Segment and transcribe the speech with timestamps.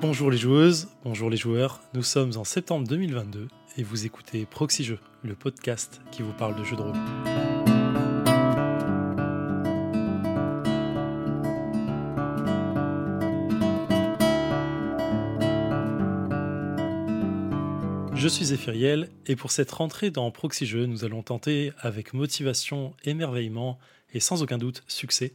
[0.00, 4.82] Bonjour les joueuses, bonjour les joueurs, nous sommes en septembre 2022 et vous écoutez Proxy
[4.82, 6.94] Jeux, le podcast qui vous parle de jeux de rôle.
[18.14, 22.94] Je suis Zéphiriel et pour cette rentrée dans Proxy Jeux, nous allons tenter avec motivation,
[23.04, 23.78] émerveillement
[24.14, 25.34] et sans aucun doute succès,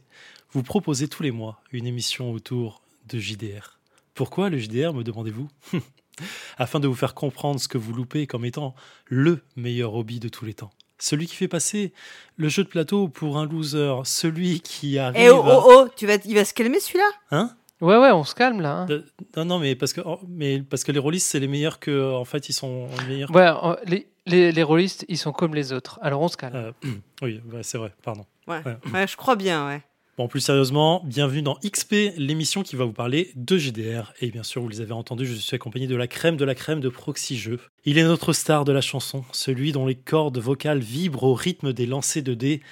[0.50, 3.76] vous proposer tous les mois une émission autour de JDR.
[4.16, 5.48] Pourquoi le JDR, me demandez-vous
[6.58, 8.74] Afin de vous faire comprendre ce que vous loupez comme étant
[9.04, 10.70] le meilleur hobby de tous les temps.
[10.98, 11.92] Celui qui fait passer
[12.36, 15.20] le jeu de plateau pour un loser, celui qui arrive.
[15.22, 17.10] Eh oh oh oh, tu vas, il va se calmer celui-là?
[17.30, 17.54] Hein?
[17.82, 18.72] Ouais, ouais, on se calme là.
[18.78, 18.86] hein.
[18.86, 19.04] De-
[19.36, 22.14] Non, non, mais parce que, oh, mais parce que les rôlistes, c'est les meilleurs que.
[22.14, 23.30] En fait, ils sont meilleurs.
[23.30, 25.98] Ouais, euh, les, les, les rôlistes, ils sont comme les autres.
[26.00, 26.56] Alors on se calme.
[26.56, 26.72] Euh,
[27.20, 28.24] oui, ouais, c'est vrai, pardon.
[28.48, 28.62] ouais.
[28.64, 28.78] Ouais.
[28.94, 29.82] ouais, je crois bien, ouais.
[30.16, 34.14] Bon, plus sérieusement, bienvenue dans XP, l'émission qui va vous parler de GDR.
[34.22, 36.54] Et bien sûr, vous les avez entendus, je suis accompagné de la crème de la
[36.54, 37.60] crème de Proxy Jeux.
[37.84, 41.74] Il est notre star de la chanson, celui dont les cordes vocales vibrent au rythme
[41.74, 42.62] des lancers de dés.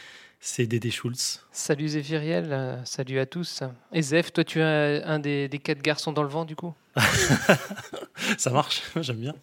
[0.40, 1.44] C'est Dédé Schultz.
[1.52, 3.62] Salut Zéphiriel, euh, salut à tous.
[3.92, 6.56] Et Zeph, toi tu es un, un des, des quatre garçons dans le vent du
[6.56, 6.72] coup?
[8.38, 9.34] Ça marche, j'aime bien.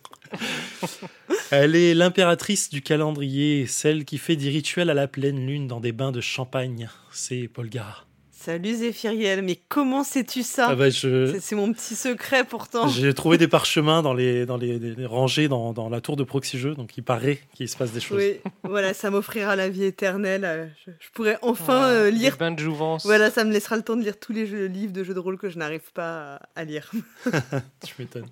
[1.52, 5.82] Elle est l'impératrice du calendrier, celle qui fait des rituels à la pleine lune dans
[5.82, 6.90] des bains de champagne.
[7.12, 8.06] C'est Paul Gara.
[8.32, 11.38] Salut Zéphiriel, mais comment sais-tu ça Ah bah, je...
[11.40, 12.88] C'est- mon petit secret pourtant.
[12.88, 16.24] J'ai trouvé des parchemins dans les, dans les, les rangées dans, dans la tour de
[16.24, 18.18] Proxy Jeux, donc il paraît qu'il se passe des choses.
[18.18, 20.44] Oui, voilà, ça m'offrira la vie éternelle.
[20.46, 22.36] euh, Je, je pourrai enfin Ouais, euh, lire.
[22.38, 23.06] bains de jouvence.
[23.06, 25.20] Voilà, ça me laissera le temps de lire tous les jeux- livres de jeux de
[25.20, 26.90] rôle que je n'arrive pas à, à lire.
[27.86, 28.26] Tu m'étonnes.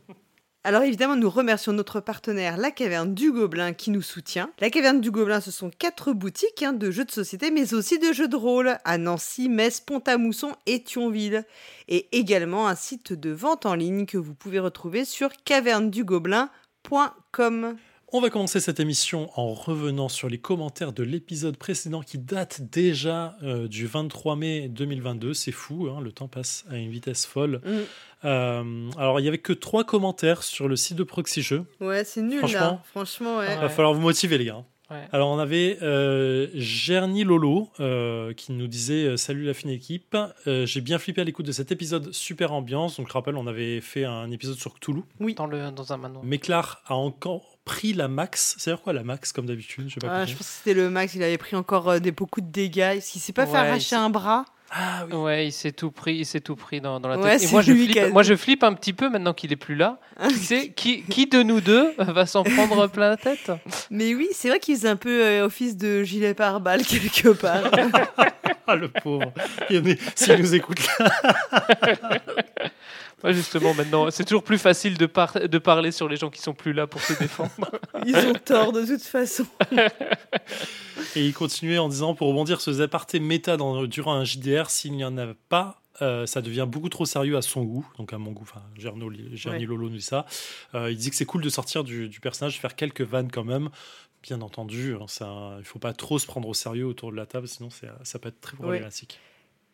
[0.66, 4.52] Alors évidemment, nous remercions notre partenaire La Caverne du Gobelin qui nous soutient.
[4.60, 7.98] La Caverne du Gobelin, ce sont quatre boutiques hein, de jeux de société, mais aussi
[7.98, 11.46] de jeux de rôle à Nancy, Metz, Pont-à-Mousson et Thionville.
[11.88, 17.78] Et également un site de vente en ligne que vous pouvez retrouver sur cavernedugobelin.com.
[18.12, 22.62] On va commencer cette émission en revenant sur les commentaires de l'épisode précédent qui date
[22.72, 25.36] déjà euh, du 23 mai 2022.
[25.36, 27.62] C'est fou, hein, le temps passe à une vitesse folle.
[27.64, 27.70] Mm.
[28.26, 31.66] Euh, alors, il n'y avait que trois commentaires sur le site de Proxy Jeux.
[31.82, 32.60] Ouais, c'est nul Franchement.
[32.60, 32.82] là.
[32.90, 33.46] Franchement, ouais.
[33.46, 33.62] Il Ouais.
[33.62, 34.64] va falloir vous motiver, les gars.
[34.92, 35.08] Ouais.
[35.12, 40.18] Alors, on avait euh, Gerny Lolo euh, qui nous disait euh, Salut la fine équipe.
[40.48, 42.98] Euh, J'ai bien flippé à l'écoute de cet épisode, super ambiance.
[42.98, 45.02] Donc, je rappelle, on avait fait un épisode sur Cthulhu.
[45.36, 46.24] Dans, le, dans un manoir.
[46.24, 48.56] Méclar a encore pris la max.
[48.58, 49.90] C'est-à-dire quoi la max, comme d'habitude?
[49.90, 52.00] Je sais pas Ah, je pense que c'était le max, il avait pris encore euh,
[52.00, 52.96] des, beaucoup de dégâts.
[52.98, 54.46] Est-ce qu'il s'est pas fait arracher il- un bras?
[54.72, 55.16] Ah oui.
[55.18, 57.50] Ouais, il s'est tout pris, il s'est tout pris dans, dans la Ouais, tête.
[57.50, 59.76] Et moi je, a- flippe, moi je flippe un petit peu maintenant qu'il est plus
[59.76, 59.98] là.
[60.28, 63.52] Qui, sait, qui, qui de nous deux va s'en prendre plein la tête?
[63.90, 67.64] Mais oui, c'est vrai qu'il faisait un peu euh, office de gilet pare-balles quelque part.
[68.68, 69.32] Ah, le pauvre.
[70.16, 71.10] S'il nous écoute là.
[73.24, 76.42] Moi justement maintenant, c'est toujours plus facile de, par- de parler sur les gens qui
[76.42, 77.52] sont plus là pour se défendre.
[78.06, 79.46] Ils ont tort de toute façon.
[81.16, 84.70] Et il continuait en disant Pour rebondir sur les apartés méta dans- durant un JDR,
[84.70, 88.14] s'il n'y en a pas, euh, ça devient beaucoup trop sérieux à son goût, donc
[88.14, 88.44] à mon goût.
[88.44, 89.60] Enfin, Gerno, Ouais.
[89.60, 90.26] Lolo nous dit ça.
[90.76, 93.44] Euh, il dit que c'est cool de sortir du, du personnage, faire quelques vannes quand
[93.44, 93.70] même.
[94.24, 97.26] Bien entendu, hein, ça, il faut pas trop se prendre au sérieux autour de la
[97.26, 99.18] table, sinon ça peut être très problématique.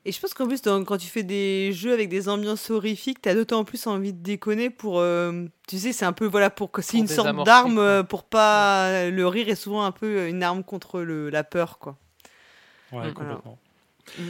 [0.07, 3.21] Et je pense qu'en plus, dans- quand tu fais des jeux avec des ambiances horrifiques,
[3.23, 4.99] t'as d'autant plus envie de déconner pour.
[4.99, 8.23] euh, tu sais, c'est un peu voilà pour que c'est une sorte d'arme euh, pour
[8.23, 9.09] pas.
[9.09, 11.97] Le rire est souvent un peu une arme contre le, la peur, quoi.
[12.91, 13.57] Ouais, complètement.
[14.19, 14.21] Mm.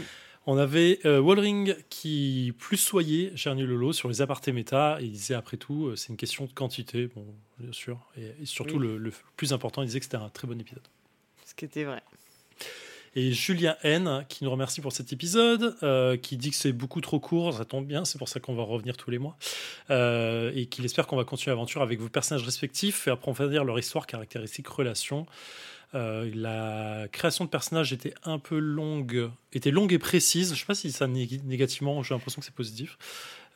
[0.48, 4.98] On avait euh, Wallring qui plus soyait Gerny Lolo sur les apartés méta.
[5.02, 7.26] Il disait après tout, euh, c'est une question de quantité, bon,
[7.58, 7.98] bien sûr.
[8.16, 8.88] Et, et surtout, Oui.
[8.88, 10.88] le, le plus important, il disait que c'était un très bon épisode.
[11.46, 12.02] Ce qui était vrai.
[13.16, 17.00] Et Julien N, qui nous remercie pour cet épisode, euh, qui dit que c'est beaucoup
[17.00, 19.38] trop court, ça tombe bien, c'est pour ça qu'on va revenir tous les mois,
[19.90, 23.80] euh, et qu'il espère qu'on va continuer l'aventure avec vos personnages respectifs et approfondir leur
[23.80, 25.26] histoire, caractéristiques, relations.
[25.94, 30.54] Euh, la création de personnages était un peu longue, était longue et précise.
[30.54, 32.98] Je sais pas si ça né- négativement, j'ai l'impression que c'est positif.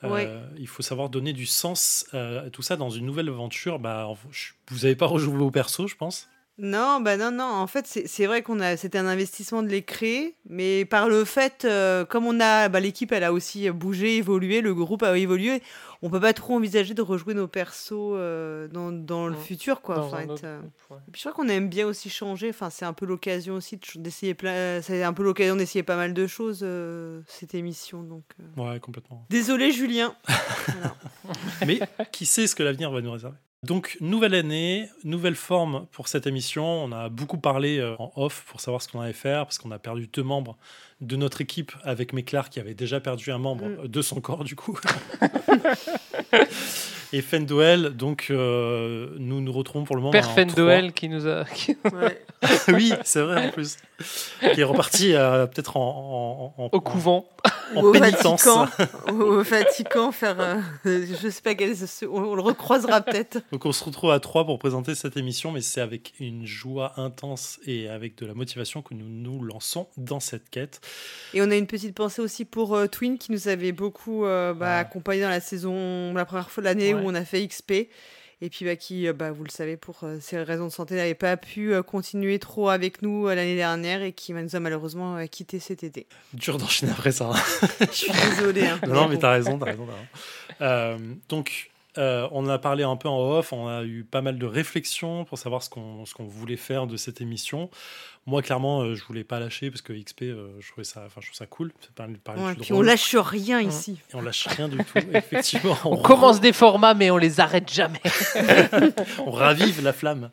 [0.06, 0.48] Euh.
[0.58, 3.80] Il faut savoir donner du sens euh, à tout ça dans une nouvelle aventure.
[3.80, 4.08] Bah,
[4.70, 6.30] vous n'avez pas rejoué vos persos, je pense.
[6.62, 7.46] Non, bah non, non.
[7.46, 11.24] En fait, c'est vrai qu'on a, c'était un investissement de les créer, mais par le
[11.24, 15.18] fait, euh, comme on a, bah, l'équipe, elle a aussi bougé, évolué, le groupe a
[15.18, 15.64] évolué.
[16.02, 19.42] On peut pas trop envisager de rejouer nos persos euh, dans, dans le Ouais.
[19.42, 20.00] futur, quoi.
[20.00, 20.98] Enfin, être, euh, groupe, ouais.
[21.08, 22.50] Et puis je crois qu'on aime bien aussi changer.
[22.50, 24.82] Enfin, c'est un peu l'occasion aussi d'essayer plein.
[24.82, 26.66] C'est un peu l'occasion d'essayer pas mal de choses
[27.28, 28.04] cette émission.
[28.04, 28.24] Donc.
[28.58, 29.26] Ouais, complètement.
[29.30, 30.14] désolé Julien.
[30.68, 30.96] Voilà.
[31.66, 31.80] Mais
[32.12, 33.38] qui sait ce que l'avenir va nous réserver?
[33.64, 36.66] Donc, nouvelle année, nouvelle forme pour cette émission.
[36.66, 39.72] On a beaucoup parlé euh, en off pour savoir ce qu'on allait faire, parce qu'on
[39.72, 40.58] a perdu deux membres
[41.02, 43.88] de notre équipe avec Méclar qui avait déjà perdu un membre Mm.
[43.88, 44.78] de son corps du coup.
[47.12, 50.12] Et Fendoel, donc euh, nous nous retrouvons pour le moment.
[50.12, 51.44] Père en Fendoel qui nous a.
[51.92, 52.22] Ouais.
[52.68, 53.78] oui, c'est vrai en plus.
[54.54, 57.28] Qui est reparti euh, peut-être en, en, en- Au couvent.
[57.76, 58.46] en au pénitence.
[58.46, 58.68] Vatican,
[59.12, 60.36] au Vatican faire.
[60.40, 60.62] euh,
[61.20, 61.74] je sais pas quel.
[62.04, 63.40] On, on le recroisera peut-être.
[63.52, 66.94] Donc on se retrouve à trois pour présenter cette émission, mais c'est avec une joie
[66.98, 70.80] intense et avec de la motivation que nous nous lançons dans cette quête.
[71.34, 74.54] Et on a une petite pensée aussi pour euh, Twin qui nous avait beaucoup euh,
[74.54, 74.72] bah, Ouais.
[74.80, 77.02] accompagné dans la saison, la première fois de l'année Ouais.
[77.02, 77.88] où on a fait XP.
[78.42, 80.96] Et puis bah, qui, euh, bah, vous le savez, pour euh, ces raisons de santé,
[80.96, 84.60] n'avait pas pu euh, continuer trop avec nous euh, l'année dernière et qui nous a
[84.62, 86.08] malheureusement euh, quitté cet été.
[86.34, 87.30] Dur d'enchaîner après ça.
[87.34, 87.68] hein.
[87.82, 88.66] Je suis désolée.
[88.66, 88.80] hein.
[88.88, 89.86] Non, non, mais t'as raison, t'as raison.
[90.62, 90.98] Euh,
[91.28, 94.46] donc, euh, on a parlé un peu en off, on a eu pas mal de
[94.46, 97.70] réflexions pour savoir ce qu'on ce qu'on voulait faire de cette émission.
[98.26, 101.20] Moi, clairement, euh, je voulais pas lâcher parce que XP, euh, je trouvais ça, enfin,
[101.22, 101.72] je trouve ça cool.
[101.80, 103.98] C'est pas parler Ouais, de puis on lâche rien ici.
[104.12, 104.98] Et on lâche rien du tout.
[105.14, 108.02] Effectivement, On commence des formats, mais on les arrête jamais.
[109.26, 110.30] on ravive la flamme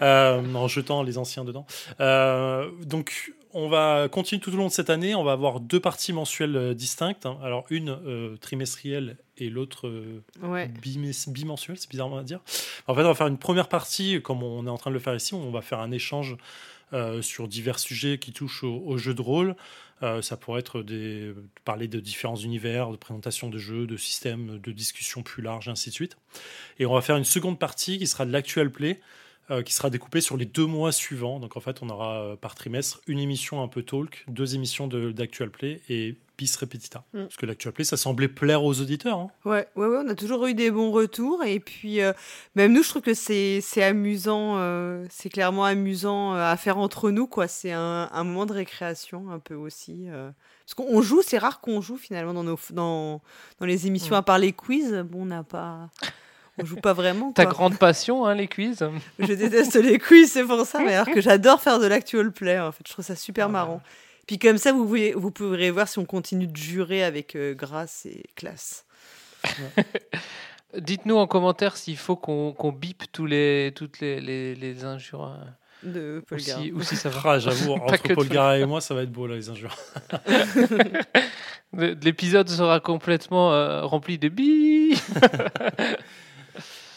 [0.00, 1.66] euh, en jetant les anciens dedans.
[2.00, 5.14] Euh, donc, on va continuer tout au long de cette année.
[5.16, 7.26] On va avoir deux parties mensuelles distinctes.
[7.26, 7.36] hein.
[7.42, 10.68] Alors, une euh, trimestrielle et l'autre euh, Ouais.
[10.68, 12.38] bimensuelle, c'est bizarre à dire.
[12.86, 15.00] En fait, on va faire une première partie, comme on est en train de le
[15.00, 16.36] faire ici, où on va faire un échange
[16.92, 19.54] euh, sur divers sujets qui touchent au, au jeu de rôle.
[20.02, 21.32] Euh, ça pourrait être des,
[21.64, 25.90] parler de différents univers, de présentation de jeux, de systèmes, de discussions plus larges, ainsi
[25.90, 26.16] de suite.
[26.78, 28.98] Et on va faire une seconde partie qui sera de l'actual play,
[29.50, 31.38] euh, qui sera découpée sur les deux mois suivants.
[31.38, 35.50] Donc en fait, on aura par trimestre une émission un peu talk, deux émissions d'actual
[35.50, 37.04] play et bis repetita.
[37.12, 37.24] Mm.
[37.24, 39.18] Parce que l'actual play, ça semblait plaire aux auditeurs.
[39.18, 39.28] hein.
[39.44, 41.44] Ouais, ouais, ouais, on a toujours eu des bons retours.
[41.44, 42.14] Et puis, euh,
[42.54, 44.54] même nous, je trouve que c'est c'est amusant.
[44.56, 47.46] euh, c'est clairement amusant euh, à faire entre nous, quoi.
[47.46, 50.06] C'est un, un moment de récréation, un peu aussi.
[50.08, 50.30] euh.
[50.64, 53.20] Parce qu'on on joue, c'est rare qu'on joue finalement dans, nos, dans,
[53.58, 54.18] dans les émissions, Mm.
[54.18, 55.04] à part les quiz.
[55.10, 55.90] Bon, on n'a pas.
[56.58, 57.32] On joue pas vraiment.
[57.34, 57.52] Ta quoi.
[57.54, 58.78] grande passion, hein, les quiz.
[59.18, 60.78] Je déteste les quiz, c'est pour ça.
[60.80, 62.84] Mais alors que j'adore faire de l'actual play, en fait.
[62.86, 63.52] Je trouve ça super Ah bah.
[63.52, 63.82] marrant.
[64.30, 67.52] Puis comme ça, vous, pouvez, vous pourrez voir si on continue de jurer avec euh,
[67.52, 68.84] grâce et classe.
[70.78, 75.24] Dites-nous en commentaire s'il faut qu'on qu'on bip tous les, toutes les, les, les injures.
[75.24, 75.44] euh,
[75.82, 77.20] De Paul ou, si, ou si ça va.
[77.24, 78.32] Ah, J'avoue, entre Paul fun.
[78.34, 79.76] Garay et moi, ça va être beau là, les injures.
[81.76, 84.94] L'épisode sera complètement euh, rempli de bi.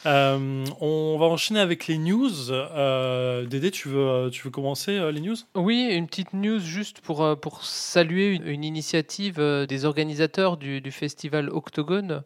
[0.06, 2.52] Euh, on va enchaîner avec les news.
[2.52, 5.36] Euh, Dédé, tu veux, tu veux commencer euh, les news?
[5.56, 12.24] Oui, une petite news juste pour, pour saluer une, initiative des organisateurs du, festival Octogone.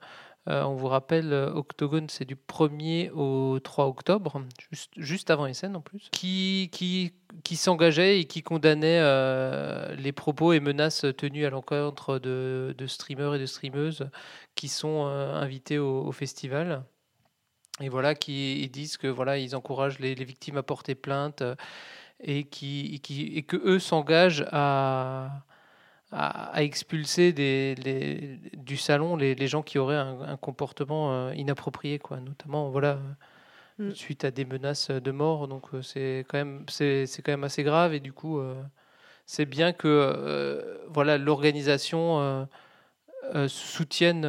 [0.50, 4.42] On vous rappelle, Octogone, c'est du 1er au 3 octobre,
[4.72, 7.12] juste, juste avant SN en plus, qui, qui,
[7.44, 9.02] qui s'engageait et qui condamnait
[9.98, 14.10] les propos et menaces tenus à l'encontre de, de streamers et de streameuses
[14.56, 16.86] qui sont invités au festival.
[17.82, 21.42] Et voilà, qui ils disent que voilà, ils encouragent les, les victimes à porter plainte
[21.44, 21.56] euh,
[22.22, 25.44] et qui, et qui et que eux s'engagent à,
[26.12, 31.14] à, à expulser des, les- du salon les, les gens qui auraient un, un comportement
[31.14, 32.20] euh, inapproprié, quoi.
[32.20, 33.00] Notamment, voilà,
[33.80, 33.92] Mm.
[33.92, 35.48] suite à des menaces de mort.
[35.48, 38.40] Donc euh, c'est quand même c'est c'est quand même assez grave et du coup
[39.26, 42.46] c'est bien que euh, voilà l'organisation euh,
[43.36, 44.26] euh, soutienne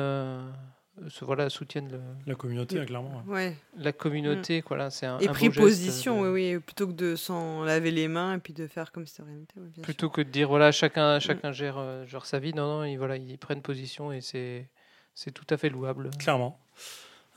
[1.03, 3.23] euh, ce- voilà soutienne le- La communauté, clairement.
[3.27, 3.33] ouais.
[3.35, 3.57] Ouais.
[3.79, 4.63] la communauté.
[4.67, 7.63] Voilà, c'est un Et un pris beau position, de- oui, oui, plutôt que de s'en
[7.65, 9.59] laver les mains et puis de faire comme si rien n'était.
[9.61, 12.67] ouais, bien Plutôt que de dire voilà chacun chacun gère, euh, gère sa vie, non
[12.67, 14.69] non ils, voilà ils prennent position et c'est
[15.15, 16.11] c'est tout à fait louable.
[16.19, 16.59] Clairement.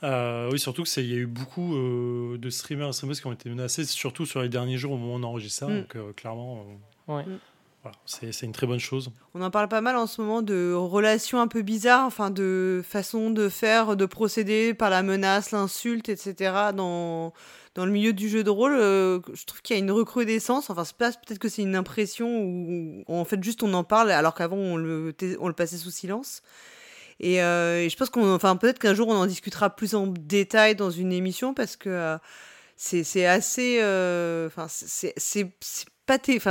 [0.04, 3.32] Euh, oui, surtout qu'il y a eu beaucoup euh, de streamers et streameuses qui ont
[3.32, 5.68] été menacés, surtout sur les derniers jours au moment où on enregistre ça.
[5.68, 5.78] Mm.
[5.80, 6.64] Donc, euh, clairement,
[7.08, 7.24] euh, Ouais.
[8.04, 9.10] C'est une très bonne chose.
[9.34, 12.82] On en parle pas mal en ce moment de relations un peu bizarres, enfin de
[12.86, 16.70] façon de faire, de procéder par la menace, l'insulte, etc.
[16.74, 17.32] dans
[17.74, 18.74] dans le milieu du jeu de rôle.
[18.74, 20.70] euh, je trouve qu'il y a une recrudescence.
[20.70, 24.56] Enfin, peut-être que c'est une impression où en fait juste on en parle alors qu'avant
[24.56, 26.42] on le on le passait sous silence.
[27.20, 30.06] Et, euh, et je pense qu'on, enfin, peut-être qu'un jour on en discutera plus en
[30.06, 32.18] détail dans une émission parce que euh,
[32.76, 33.78] c'est, assez,
[34.46, 35.14] enfin, c'est,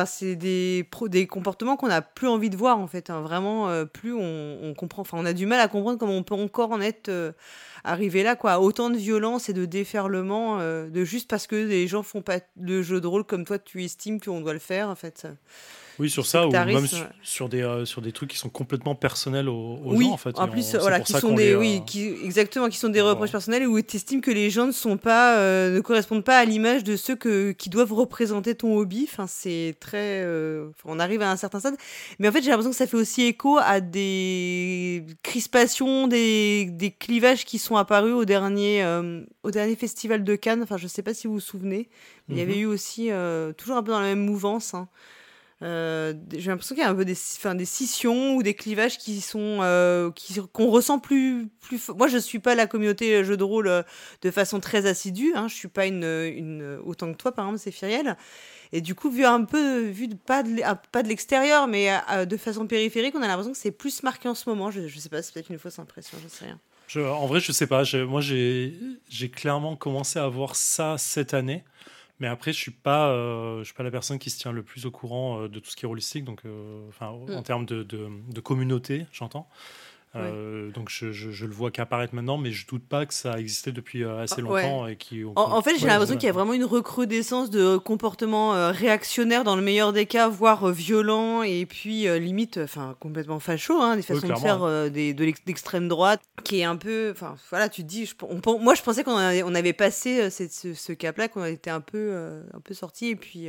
[0.05, 0.87] c'est, des,
[1.29, 3.09] comportements qu'on n'a plus envie de voir en fait.
[3.09, 3.21] hein.
[3.21, 6.35] Vraiment, euh, plus on, comprend, enfin, on a du mal à comprendre comment on peut
[6.35, 7.31] encore en être euh,
[7.83, 8.59] arrivé là, quoi.
[8.59, 12.39] Autant de violence et de déferlement, euh, de juste parce que les gens font pas
[12.59, 15.27] le jeu de rôle comme toi tu estimes qu'on doit le faire, en fait.
[16.00, 16.88] Oui, sur ça, ou même
[17.21, 20.17] sur, des, euh, sur des trucs qui sont complètement personnels aux, aux oui, gens, en
[20.17, 20.38] fait.
[20.39, 23.00] en plus, on- voilà, qui sont des, les, euh, oui, qui, exactement, qui sont des
[23.01, 23.12] voilà.
[23.13, 26.38] reproches personnels où tu estimes que les gens ne sont pas, euh, ne correspondent pas
[26.39, 29.07] à l'image de ceux que, qui doivent représenter ton hobby.
[29.12, 31.75] Enfin, c'est très, euh, on arrive à un certain stade.
[32.19, 36.91] Mais en fait, j'ai l'impression que ça fait aussi écho à des crispations, des, des
[36.91, 38.83] clivages qui sont apparus au dernier,
[39.43, 40.62] au dernier festival de Cannes.
[40.63, 41.89] Enfin, je sais pas si vous vous souvenez,
[42.27, 42.62] mais il y avait Mhm.
[42.62, 43.10] eu aussi,
[43.57, 44.74] toujours un peu dans la même mouvance.
[44.74, 44.88] hein.
[45.63, 48.97] Euh, j'ai l'impression qu'il y a un peu des, enfin, des scissions ou des clivages
[48.97, 53.37] qui sont euh, qui qu'on ressent plus plus moi je suis pas la communauté jeu
[53.37, 53.83] de rôle euh,
[54.23, 57.71] de façon très assidue hein, je suis pas une, autant que toi par exemple c'est
[57.71, 58.17] Firiel
[58.71, 61.91] et du coup vu un peu vu pas de, ah, pas de l'extérieur mais
[62.25, 64.99] de façon périphérique on a l'impression que c'est plus marqué en ce moment je, je
[64.99, 67.67] sais pas c'est peut-être une fausse impression je sais rien Je- en vrai, je sais
[67.67, 67.83] pas.
[67.83, 71.63] j'ai- Moi, j'ai clairement commencé à voir ça cette année.
[72.21, 74.61] Mais après, je suis pas, euh, je suis pas la personne qui se tient le
[74.63, 77.43] plus au courant euh, de tout ce qui est holistique, donc, euh, enfin, en Mm.
[77.43, 79.49] termes de, de, de communauté, j'entends.
[80.15, 83.39] Euh, Donc, je, je, je le vois qu'apparaître maintenant, mais je doute pas que ça
[83.39, 84.61] existait depuis euh, assez Ah, ouais.
[84.63, 85.23] longtemps et qui.
[85.23, 89.43] En, en fait, j'ai l'impression qu'il y a vraiment une recrudescence de comportements euh, réactionnaires
[89.45, 93.95] dans le meilleur des cas, voire euh, violents, et puis limite, enfin complètement facho, hein,
[93.95, 97.69] des façons de faire des, de l'ex- d'extrême droite, qui est un peu, enfin voilà,
[97.69, 100.51] tu te dis, je, on pen- moi je pensais qu'on avait, on avait passé cette-
[100.51, 103.47] ce, ce cap-là, qu'on était un peu, un peu sorti, et puis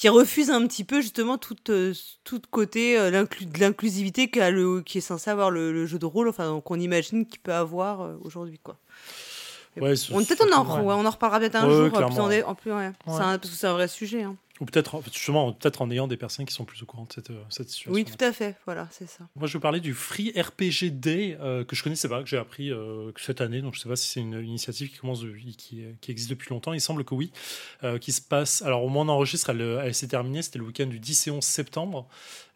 [0.00, 1.92] qui refuse un petit peu justement tout, euh,
[2.24, 6.06] tout côté euh, de l'inclusivité qu'a le, qui est censé avoir le, le jeu de
[6.06, 8.78] rôle, enfin qu'on imagine qu'il peut avoir euh, aujourd'hui, quoi.
[9.76, 10.24] Ouais, bon.
[10.24, 10.94] peut-être on, en- ouais.
[10.96, 12.92] on en reparlera peut-être un Ouais, jour, plus en, plus, ouais.
[13.06, 13.20] C'est Ouais.
[13.20, 14.22] un- parce que c'est un vrai sujet.
[14.22, 14.36] hein.
[14.60, 17.30] Ou peut-être, justement, peut-être en ayant des personnes qui sont plus au courant de cette,
[17.30, 17.92] euh, cette situation.
[17.92, 19.26] Oui, tout à fait, voilà, c'est ça.
[19.34, 22.36] Moi, je vais parler du Free RPG Day euh, que je connaissais pas, que j'ai
[22.36, 23.62] appris euh, cette année.
[23.62, 26.50] Donc, je sais pas si c'est une initiative qui commence, de- qui, qui existe depuis
[26.50, 26.72] longtemps.
[26.74, 27.32] Il semble que oui,
[27.84, 28.60] euh, qui se passe.
[28.62, 30.42] Alors, au moment enregistre, elle, elle s'est terminée.
[30.42, 32.06] C'était le week-end du 10 et 11 septembre.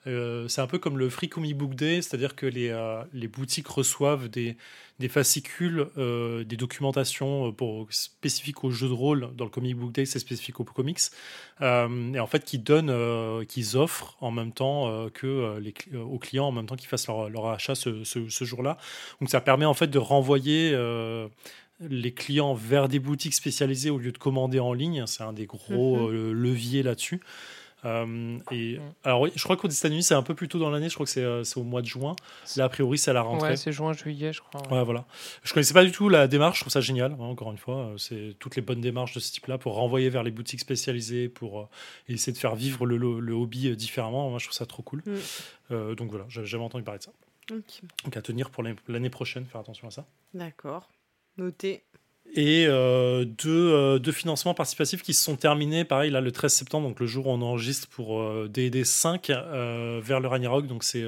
[0.06, 3.26] Euh, c'est un peu comme le Free Comic Book Day, c'est-à-dire que les, euh, les
[3.28, 4.56] boutiques reçoivent des,
[4.98, 9.30] des fascicules, euh, des documentations pour, spécifiques aux jeux de rôle.
[9.36, 10.98] Dans le Comic Book Day, c'est spécifique aux comics.
[11.60, 11.64] Et
[12.20, 16.66] en fait, qui donnent, qu'ils offrent en même temps que les, aux clients, en même
[16.66, 18.76] temps qu'ils fassent leur, leur achat ce, ce- ce jour-là.
[19.20, 20.74] Donc, ça permet en fait de renvoyer.
[21.80, 25.46] les clients vers des boutiques spécialisées au lieu de commander en ligne, c'est un des
[25.46, 26.14] gros Mhm.
[26.14, 27.20] euh, leviers là-dessus.
[27.84, 30.88] Euh, et alors, oui, je crois qu'aux États-Unis, c'est un peu plus tôt dans l'année.
[30.88, 32.16] Je crois que c'est euh, c'est au mois de juin.
[32.56, 33.50] Là, a priori, c'est à la rentrée.
[33.50, 34.62] Ouais, c'est juin, juillet, je crois.
[34.70, 34.78] ouais.
[34.78, 35.04] Ouais, voilà.
[35.42, 37.88] Je connaissais pas du tout la démarche, je trouve ça génial, hein, encore une fois.
[37.88, 41.28] euh, C'est toutes les bonnes démarches de ce type-là pour renvoyer vers les boutiques spécialisées,
[41.28, 41.68] pour euh,
[42.08, 44.30] essayer de faire vivre le, le- le hobby différemment.
[44.30, 45.02] Moi, je trouve ça trop cool.
[45.06, 45.14] Mm.
[45.72, 47.12] Euh, donc voilà, j'avais jamais entendu parler de ça.
[48.04, 50.06] Donc à tenir pour l'année- l'année prochaine, faire attention à ça.
[50.32, 50.88] D'accord.
[51.36, 51.82] Noté.
[52.36, 56.52] Et euh, deux, euh, deux financements participatifs qui se sont terminés, pareil, là, le 13
[56.52, 60.66] septembre, donc le jour où on enregistre pour euh, D&D 5 euh, vers le Ragnarok.
[60.66, 61.04] Donc, c'est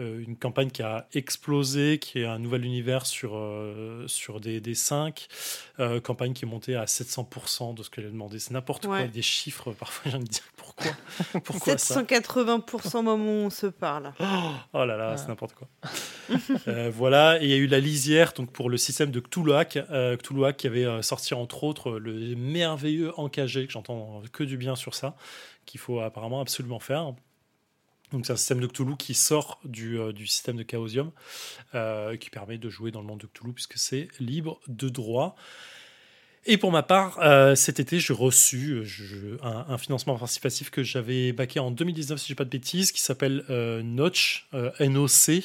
[0.00, 5.28] une campagne qui a explosé, qui est un nouvel univers sur, euh, sur D&D 5.
[5.78, 8.38] Euh, campagne qui est montée à 700% de ce qu'elle a demandé.
[8.38, 9.08] C'est n'importe quoi, Ouais.
[9.08, 9.72] des chiffres.
[9.78, 10.92] Parfois, j'ai envie de dire pourquoi?
[11.44, 12.02] Pourquoi ça?
[12.02, 14.12] 780% au moment où on se parle.
[14.72, 15.16] Oh là là, Ouais.
[15.16, 15.68] c'est n'importe quoi.
[16.68, 19.78] Euh, voilà, et il y a eu la lisière donc pour le système de Cthulhuac,
[19.90, 24.56] euh, Cthulhuac qui avait euh, sorti entre autres le merveilleux Encagé, que j'entends que du
[24.56, 25.16] bien sur ça,
[25.66, 27.12] qu'il faut apparemment absolument faire.
[28.12, 31.12] Donc c'est un système de Cthulhu qui sort du, euh, du système de Chaosium,
[31.74, 35.36] euh, qui permet de jouer dans le monde de Cthulhu puisque c'est libre de droit.
[36.46, 40.82] Et pour ma part, euh, cet été, j'ai reçu je- un, un financement participatif que
[40.82, 43.44] j'avais baqué en 2019, si je dis pas de bêtises, qui s'appelle
[43.84, 44.48] Notch,
[44.80, 45.42] NOC,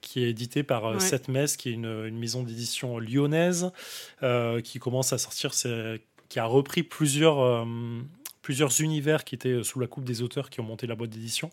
[0.00, 1.00] qui est édité par Ouais.
[1.00, 3.70] 7 Mess, qui est une, une maison d'édition lyonnaise,
[4.64, 5.52] qui commence à sortir,
[6.30, 7.64] qui a repris plusieurs, euh,
[8.48, 11.50] plusieurs univers qui étaient sous la coupe des auteurs qui ont monté la boîte d'édition,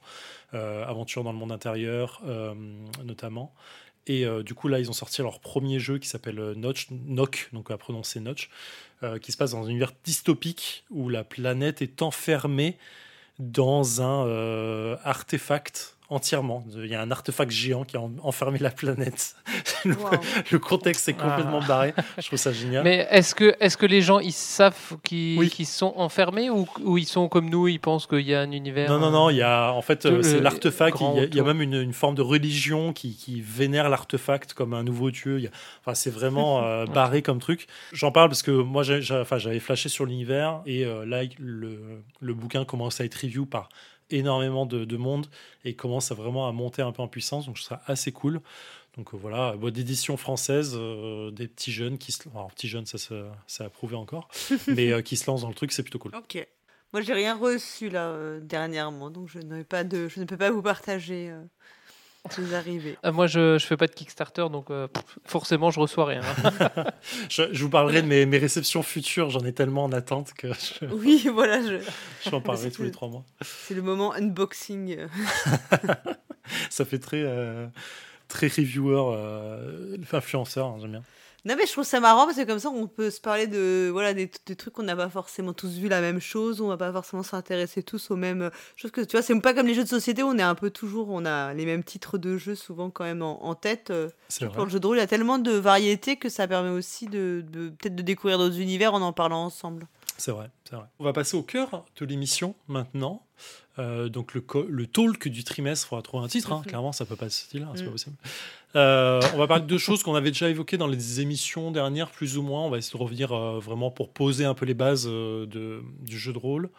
[0.54, 2.54] euh, Aventure dans le monde intérieur euh,
[3.04, 3.54] notamment.
[4.08, 6.88] Et euh, du coup, là, ils ont sorti leur premier jeu qui s'appelle euh, Notch,
[6.92, 8.50] Nock, donc à prononcer Notch,
[9.04, 12.78] euh, qui se passe dans un univers dystopique où la planète est enfermée
[13.40, 16.63] dans un euh, artefact entièrement.
[16.75, 19.35] Il y a un artefact géant qui a en- enfermé la planète.
[19.85, 20.09] le, Wow.
[20.51, 21.67] le contexte est complètement Ah.
[21.67, 21.93] barré.
[22.17, 22.83] Je trouve ça génial.
[22.83, 25.50] Mais est-ce que, est que les gens ils savent qu'ils Oui.
[25.65, 28.89] sont enfermés ou, ou ils sont comme nous, ils pensent qu'il y a un univers
[28.89, 30.97] Non, non, non, il y a en fait, euh, c'est l'artefact.
[31.00, 31.45] Il y a- grand il y, a autour.
[31.53, 35.38] même une, une forme de religion qui, qui vénère l'artefact comme un nouveau dieu.
[35.39, 37.67] Il y a- enfin, c'est vraiment euh, barré comme truc.
[37.93, 41.79] J'en parle parce que moi, enfin, j'avais flashé sur l'univers et euh, là, le,
[42.21, 43.69] le bouquin commence à être review par
[44.09, 45.27] énormément de, de monde
[45.63, 47.45] et commence à vraiment à monter un peu en puissance.
[47.45, 48.41] Donc, ce sera assez cool.
[48.97, 52.29] Donc euh, voilà, boîte d'édition française, euh, des petits jeunes qui se...
[52.29, 52.97] Alors, petits jeunes, ça,
[53.45, 54.29] ça a prouvé encore,
[54.67, 56.15] mais euh, qui se lancent dans le truc, c'est plutôt cool.
[56.15, 56.45] Ok.
[56.93, 60.62] Moi, j'ai rien reçu là dernièrement, donc je, pas de, je ne peux pas vous
[60.62, 61.33] partager
[62.32, 62.98] ces arrivées.
[63.05, 66.22] Euh, moi, je ne fais pas de Kickstarter, donc euh, pff, forcément, je reçois rien.
[67.29, 70.48] Je, je vous parlerai de mes, mes réceptions futures, j'en ai tellement en attente que
[70.53, 71.77] je, Oui, voilà, je-
[72.29, 73.24] j'en parlerai C'est tous les trois mois.
[73.41, 74.98] c'est le moment unboxing.
[76.70, 77.67] Ça fait très, euh,
[78.27, 81.03] très reviewer, euh, influenceur, hein, j'aime bien.
[81.46, 83.90] Non, mais je trouve ça marrant parce que comme ça, on peut se parler de
[83.92, 86.78] voilà des, des trucs qu'on n'a pas forcément tous vu la même chose, on va
[86.78, 89.22] pas forcément s'intéresser tous aux mêmes choses que tu vois.
[89.22, 91.54] C'est pas comme les jeux de société, où on est un peu toujours, on a
[91.54, 93.92] les mêmes titres de jeux souvent quand même en, en tête.
[93.92, 94.10] euh,
[94.56, 97.06] Pour le jeu de rôle, il y a tellement de variétés que ça permet aussi
[97.06, 99.88] de, de- peut-être de découvrir d'autres univers en en parlant ensemble.
[100.18, 100.86] C'est vrai, c'est vrai.
[100.98, 103.22] On va passer au cœur de l'émission maintenant.
[103.78, 106.60] Euh, donc le, le talk du trimestre, il faudra trouver un titre, hein.
[106.64, 106.66] Mhm.
[106.70, 107.86] clairement ça peut pas être ce style, c'est Mm.
[107.86, 108.16] pas possible.
[108.75, 112.12] Euh, on va parler de deux choses qu'on avait déjà évoquées dans les émissions dernières,
[112.12, 112.63] plus ou moins.
[112.63, 115.46] On va essayer de revenir euh, vraiment pour poser un peu les bases euh,
[116.01, 116.70] du jeu de rôle,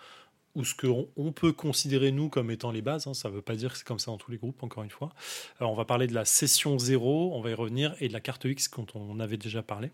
[0.55, 3.07] ou ce qu'on on peut considérer nous comme étant les bases.
[3.07, 3.15] hein.
[3.15, 4.91] Ça ne veut pas dire que c'est comme ça dans tous les groupes, encore une
[4.91, 5.11] fois.
[5.61, 8.45] On va parler de la session 0, on va y revenir, et de la carte
[8.45, 9.91] X quand on avait déjà parlé.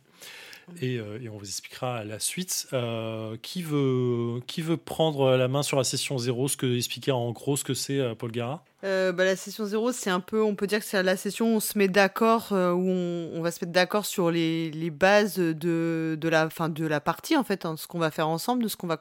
[0.80, 2.68] Et, euh, et on vous expliquera à la suite.
[2.72, 7.12] Euh, qui, veut, qui veut prendre la main sur la session 0, ce que, expliquer
[7.12, 10.42] en gros ce que c'est, euh, Paul Gara bah, la session 0, c'est un peu,
[10.42, 13.52] on peut dire que c'est la session où on se met d'accord, où on, va
[13.52, 17.44] se mettre d'accord sur les, les bases de, de, la, fin, de la partie, en
[17.44, 19.00] fait, hein, ce qu'on va faire ensemble, de ce qu'on va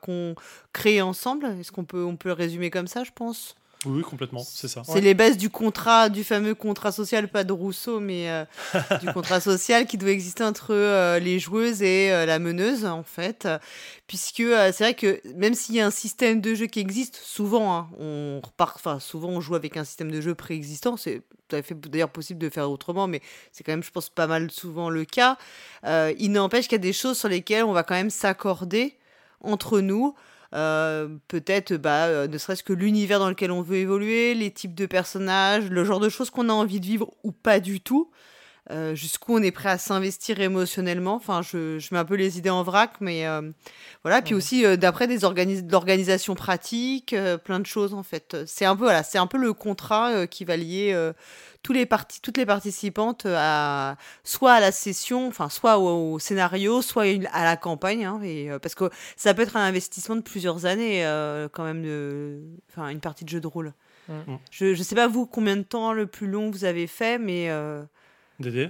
[0.71, 1.47] créer ensemble.
[1.59, 3.55] Est-ce qu'on peut, on peut résumer comme ça, je pense?
[3.85, 4.83] Oui, oui, complètement, c'est ça.
[4.85, 8.45] C'est les bases du contrat, du fameux contrat social, pas de Rousseau, mais euh,
[9.01, 13.03] du contrat social qui doit exister entre euh, les joueuses et euh, la meneuse, en
[13.03, 13.47] fait.
[14.11, 17.15] Puisque euh, c'est vrai que même s'il y a un système de jeu qui existe,
[17.15, 20.97] souvent, hein, on repart, enfin, souvent on joue avec un système de jeu préexistant.
[20.97, 23.21] C'est tout à fait d'ailleurs possible de faire autrement, mais
[23.51, 25.37] c'est quand même, je pense, pas mal souvent le cas.
[25.85, 28.97] Euh, il n'empêche qu'il y a des choses sur lesquelles on va quand même s'accorder
[29.41, 30.13] entre nous.
[30.53, 34.75] Euh, peut-être bah, euh, ne serait-ce que l'univers dans lequel on veut évoluer, les types
[34.75, 38.11] de personnages, le genre de choses qu'on a envie de vivre ou pas du tout,
[38.69, 41.15] euh, jusqu'où on est prêt à s'investir émotionnellement.
[41.15, 43.51] Enfin, je, je mets un peu les idées en vrac, mais euh,
[44.03, 44.21] voilà.
[44.21, 48.37] Puis aussi euh, d'après des organis de l'organisation pratique, euh, plein de choses en fait.
[48.45, 51.11] C'est un peu voilà, c'est un peu le contrat euh, qui va lier euh,
[51.63, 56.19] tous les parties, toutes les participantes à soit à la session, enfin soit au, au
[56.19, 60.15] scénario, soit à la campagne, hein, et, euh, parce que ça peut être un investissement
[60.15, 63.73] de plusieurs années euh, quand même, de, enfin une partie de jeu de rôle.
[64.07, 64.35] Mm.
[64.49, 67.49] Je, je sais pas vous combien de temps le plus long vous avez fait, mais
[67.49, 67.83] euh,
[68.41, 68.69] Dédé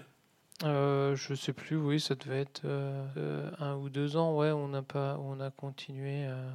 [0.63, 4.67] Euh, je sais plus, oui, ça devait être euh, un ou deux ans, ouais, on
[4.67, 6.25] n'a pas, on a continué.
[6.27, 6.49] euh.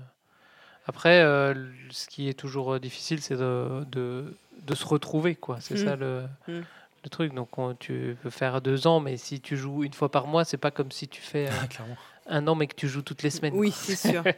[0.86, 1.54] Après, euh,
[1.90, 5.60] ce qui est toujours difficile, c'est de, de, de se retrouver, quoi.
[5.60, 6.60] C'est ça le, Mm.
[7.04, 7.34] le truc.
[7.34, 10.44] Donc, on- tu peux faire deux ans, mais si tu joues une fois par mois,
[10.44, 11.96] c'est pas comme si tu fais Ah, clairement.
[12.28, 13.54] Un an, mais que tu joues toutes les semaines.
[13.56, 14.22] oui, c'est sûr.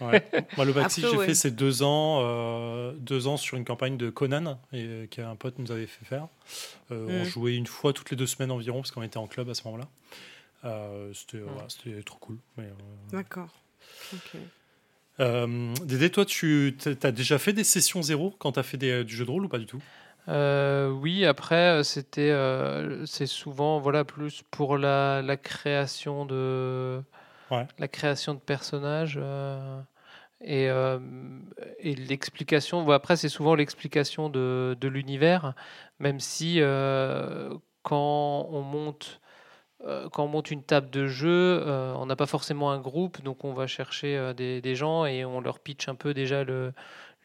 [0.00, 0.24] Ouais.
[0.56, 1.26] Moi, le Après, j'ai ouais.
[1.26, 5.36] fait, c'est deux ans, euh, deux ans sur une campagne de Conan, et, euh, qu'un
[5.36, 6.26] pote nous avait fait faire.
[6.90, 7.24] Euh, On Mm.
[7.26, 9.62] jouait une fois toutes les deux semaines environ, parce qu'on était en club à ce
[9.64, 9.88] moment-là.
[10.64, 11.38] Euh, c'était
[11.90, 12.02] Mm.
[12.04, 12.38] trop cool.
[12.56, 12.68] Mais, euh,
[13.12, 13.50] D'accord.
[14.14, 14.40] Ok.
[15.20, 19.04] euh, Dédé, toi, tu as déjà fait des sessions zéro quand tu as fait des-
[19.04, 19.82] du jeu de rôle ou pas du tout?
[20.30, 27.02] Euh, oui, après, euh, c'était, euh, c'est souvent, voilà, plus pour la, la création de,
[27.50, 27.66] Ouais.
[27.78, 29.80] la création de personnages euh,
[30.42, 30.66] et,
[31.80, 32.84] et l'explication.
[32.84, 35.54] bon, après, c'est souvent l'explication de, de l'univers,
[35.98, 36.60] même si
[37.82, 39.20] quand on monte.
[40.12, 41.64] Quand on monte une table de jeu,
[41.96, 45.40] on n'a pas forcément un groupe, donc on va chercher des, des gens et on
[45.40, 46.74] leur pitch un peu déjà le-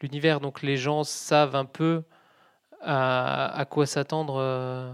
[0.00, 0.40] l'univers.
[0.40, 2.02] Donc les gens savent un peu
[2.82, 4.92] à, à quoi s'attendre euh,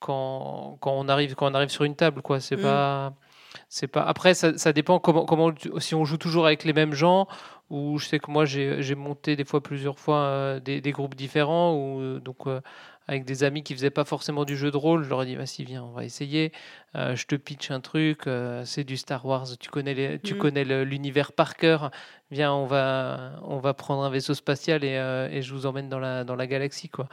[0.00, 2.62] quand, quand on arrive quand on arrive sur une table quoi c'est Mm.
[2.62, 3.12] pas
[3.76, 6.92] c'est pas après ça, ça dépend comment comment si on joue toujours avec les mêmes
[6.94, 7.26] gens
[7.70, 11.16] ou je sais que moi j'ai monté des fois plusieurs fois euh, des, des groupes
[11.16, 12.60] différents ou euh, donc euh,
[13.08, 15.34] avec des amis qui faisaient pas forcément du jeu de rôle je leur ai dit
[15.34, 16.52] vas-y viens on va essayer
[16.94, 18.20] Euh, je te pitch un truc
[18.64, 20.38] c'est du Star Wars tu connais les, tu Mm.
[20.38, 21.90] connais l'univers par cœur
[22.30, 24.94] viens on va on va prendre un vaisseau spatial et,
[25.36, 27.08] et je vous emmène dans la dans la galaxie quoi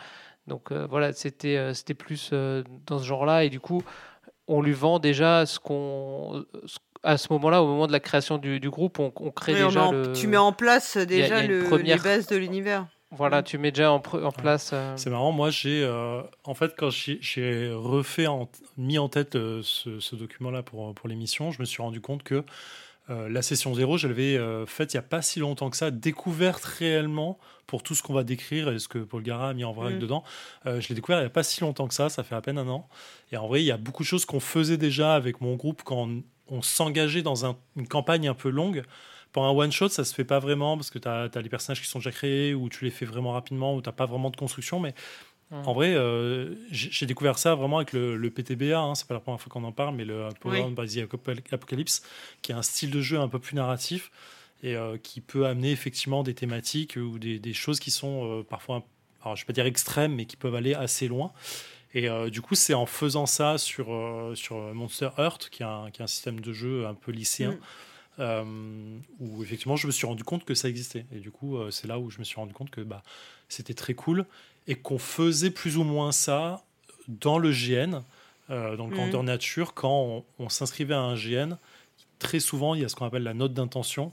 [0.48, 2.32] donc voilà c'était c'était plus
[2.88, 3.82] dans ce genre là et du coup
[4.52, 6.46] on lui vend déjà ce qu'on
[7.04, 9.64] à ce moment-là au moment de la création du, du groupe on, on crée Oui,
[9.66, 11.48] déjà en- le Tu mets en place euh, il y a- il y déjà a
[11.48, 12.86] le- première- les bases de l'univers.
[13.12, 13.44] voilà Mm.
[13.44, 16.74] tu mets déjà en, pre- en place euh, C'est marrant, moi j'ai euh, en fait
[16.78, 21.50] quand j'ai- j'ai refait en- mis en tête euh, ce, ce document-là pour, pour l'émission,
[21.52, 22.44] je me suis rendu compte que
[23.12, 25.78] euh, la session zéro, je l'avais euh, faite il n'y a pas si longtemps que
[25.78, 29.54] ça, découverte réellement pour tout ce qu'on va décrire et ce que Paul Gara a
[29.54, 30.00] mis en vrac Mm.
[30.00, 30.24] dedans.
[30.66, 32.42] Euh, je l'ai découvert il n'y a pas si longtemps que ça, ça fait à
[32.42, 32.88] peine un an.
[33.32, 35.82] Et en vrai, il y a beaucoup de choses qu'on faisait déjà avec mon groupe
[35.84, 38.84] quand on, on s'engageait dans un- une campagne un peu longue
[39.32, 41.82] Pour un one shot, ça se fait pas vraiment parce que tu as, les personnages
[41.82, 44.36] qui sont déjà créés ou tu les fais vraiment rapidement ou tu pas vraiment de
[44.36, 44.82] construction.
[44.82, 44.94] Mais
[45.52, 48.80] en vrai, euh, j'ai découvert ça vraiment avec le, PTBA.
[48.80, 51.02] Hein, c'est pas la première fois qu'on en parle, mais le Power by
[51.52, 52.04] Apocalypse,
[52.42, 54.12] qui est un style de jeu un peu plus narratif
[54.64, 58.86] et euh, qui peut amener effectivement des thématiques ou des, choses qui sont euh, parfois,
[59.24, 61.34] alors, je vais pas dire extrêmes, mais qui peuvent aller assez loin.
[61.94, 66.02] Et du coup, c'est en faisant ça sur, sur Monster Earth, qui est, un, qui
[66.02, 67.58] un système de jeu un peu lycéen.
[68.18, 69.02] Mm.
[69.20, 71.06] où effectivement je me suis rendu compte que ça existait.
[71.14, 73.04] Et du coup, c'est là où je me suis rendu compte que bah,
[73.50, 74.26] c'était très cool
[74.68, 76.64] et qu'on faisait plus ou moins ça
[77.08, 78.02] dans le GN,
[78.50, 79.28] euh, dans le grandeur mmh.
[79.28, 81.58] nature, quand on, s'inscrivait à un GN.
[82.20, 84.12] Très souvent, il y a ce qu'on appelle la note d'intention.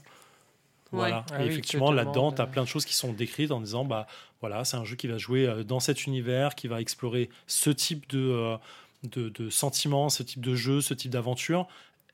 [0.91, 1.25] Voilà.
[1.31, 4.07] Ah et effectivement, là-dedans, tu as plein de choses qui sont décrites en disant bah
[4.41, 7.69] voilà, c'est un jeu qui va jouer euh, dans cet univers, qui va explorer ce
[7.69, 8.57] type de, euh,
[9.03, 11.67] de, de sentiments, ce type de jeu, ce type d'aventure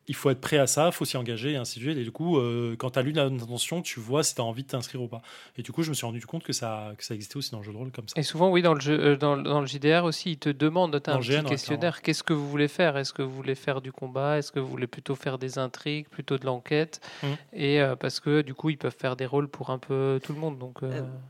[0.08, 1.98] il faut être prêt à ça, il faut s'y engager et ainsi de suite.
[1.98, 4.64] Et du coup, euh, quand tu as lu l'intention, tu vois si tu as envie
[4.64, 5.22] de t'inscrire ou pas.
[5.58, 7.60] Et du coup, je me suis rendu compte que ça, que ça existait aussi dans
[7.60, 8.20] le jeu de rôle comme ça.
[8.20, 11.02] Et souvent, oui, dans le, jeu, euh, dans, dans, le JDR aussi, ils te demandent,
[11.02, 12.98] tu un petit questionnaire, qu'est-ce que vous voulez faire?
[12.98, 14.38] Est-ce que vous voulez faire du combat?
[14.38, 17.02] Est-ce que vous voulez plutôt faire des intrigues, plutôt de l'enquête?
[17.24, 17.28] Mmh.
[17.54, 20.34] Et euh, parce que du coup, ils peuvent faire des rôles pour un peu tout
[20.34, 20.60] le monde.
[20.60, 20.80] Donc,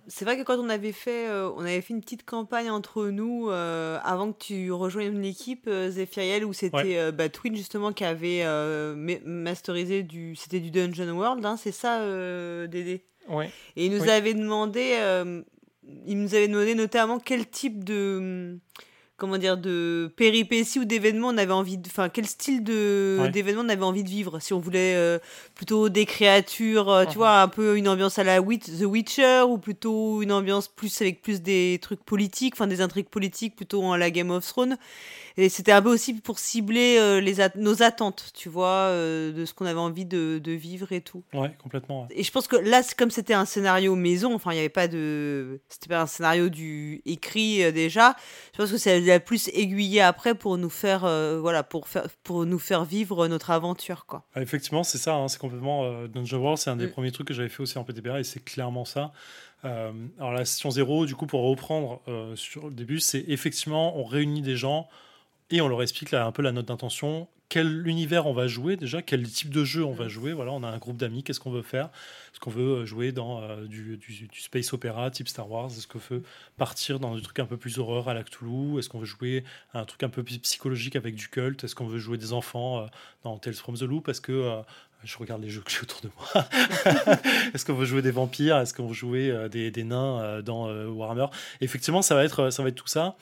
[0.08, 3.50] C'est vrai que quand on avait fait, on avait fait une petite campagne entre nous
[3.50, 7.30] avant que tu rejoignes l'équipe, Zephyriel, où c'était ouais.
[7.30, 8.44] Twin justement qui avait
[9.25, 10.36] masterisé du.
[10.36, 13.04] C'était du Dungeon World, hein, c'est ça, euh, Dédé?
[13.30, 13.49] Ouais.
[13.75, 14.97] Et il nous avait demandé.
[14.99, 15.41] Euh,
[16.08, 18.60] il nous avait demandé notamment quel type de
[19.17, 23.62] comment dire de péripéties ou d'événements on avait envie de enfin quel style de d'événements
[23.63, 25.19] on avait envie de vivre si on voulait euh,
[25.54, 27.15] plutôt des créatures euh, tu uh-huh.
[27.15, 31.21] vois un peu une ambiance à la The Witcher ou plutôt une ambiance plus avec
[31.21, 34.78] plus des trucs politiques enfin des intrigues politiques plutôt à la Game of Thrones
[35.38, 39.43] et c'était un peu aussi pour cibler euh, les nos attentes, tu vois, euh, de
[39.43, 41.24] ce qu'on avait envie de, de, vivre et tout.
[41.34, 42.08] Ouais, complètement.
[42.10, 44.88] Et je pense que là, comme c'était un scénario maison, enfin, il n'y avait pas
[44.88, 45.60] de.
[45.67, 48.15] C'était pas un scénario du écrit euh, déjà.
[48.54, 51.02] Je pense que ça a plus aiguillé après pour nous faire,
[51.41, 54.24] voilà, pour, faire, pour nous faire vivre notre aventure, quoi.
[54.36, 56.08] Ah, effectivement, c'est ça, hein, c'est complètement.
[56.08, 56.91] Dungeon World, c'est un des mm.
[56.91, 59.12] premiers trucs que j'avais fait aussi en PTBA et c'est clairement ça.
[59.63, 62.02] alors la session 0, du coup, pour reprendre
[62.36, 64.88] sur le début, c'est effectivement, on réunit des gens
[65.51, 68.75] et on leur explique là, un peu la note d'intention, quel univers on va jouer
[68.75, 70.10] déjà, quel type de jeu on va mm.
[70.10, 70.34] jouer?
[70.34, 71.86] Voilà, on a un groupe d'amis, qu'est-ce qu'on veut faire?
[72.31, 75.67] Est-ce qu'on veut euh, jouer dans euh, du, du, space opéra type Star Wars?
[75.67, 76.23] Est-ce qu'on veut
[76.58, 78.79] partir dans des trucs un peu plus horreur à la Cthulhu?
[78.79, 81.63] Est-ce qu'on veut jouer un truc un peu plus psychologique avec du culte?
[81.63, 82.88] Est-ce qu'on veut jouer des enfants euh,
[83.23, 84.05] dans Tales from the Loop?
[84.05, 84.62] Parce que
[85.03, 86.47] je regarde les jeux que j'ai autour de moi.
[87.53, 88.58] Est-ce qu'on veut jouer des vampires?
[88.58, 91.27] Est-ce qu'on veut jouer des, des nains dans Warhammer?
[91.62, 93.15] Effectivement, ça va être ça va être tout ça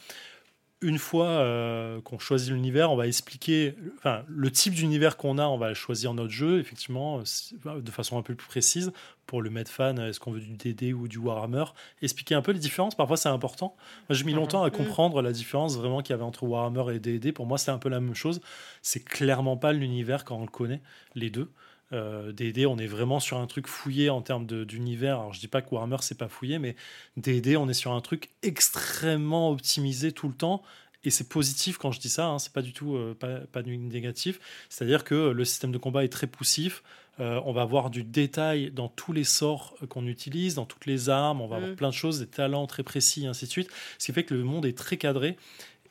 [0.83, 5.45] une fois euh, qu'on choisit l'univers, on va expliquer, enfin, le type d'univers qu'on a,
[5.47, 7.21] on va choisir notre jeu, effectivement,
[7.65, 8.91] euh, de façon un peu plus précise,
[9.25, 11.63] pour le mettre fan, est-ce qu'on veut du DD ou du Warhammer,
[12.01, 13.75] expliquer un peu les différences, parfois c'est important.
[14.09, 14.73] Moi j'ai mis longtemps à mhm.
[14.73, 17.77] comprendre la différence vraiment qu'il y avait entre Warhammer et DD, pour moi c'est un
[17.77, 18.41] peu la même chose,
[18.81, 20.81] c'est clairement pas l'univers quand on le connaît,
[21.15, 21.49] les deux.
[21.93, 25.19] Euh, D&D, on est vraiment sur un truc fouillé en termes d'univers.
[25.19, 26.75] Alors, je dis pas que Warhammer, c'est pas fouillé, mais
[27.17, 30.63] D&D, on est sur un truc extrêmement optimisé tout le temps.
[31.05, 33.61] Et c'est positif quand je dis ça, hein, c'est pas du tout euh, pas, pas
[33.61, 34.39] négatif.
[34.69, 36.81] C'est-à-dire que le système de combat est très poussif.
[37.19, 41.09] Euh, on va avoir du détail dans tous les sorts qu'on utilise, dans toutes les
[41.09, 41.41] armes.
[41.41, 41.75] On va avoir mm.
[41.75, 43.69] plein de choses, des talents très précis, et ainsi de suite.
[43.99, 45.37] Ce qui fait que le monde est très cadré.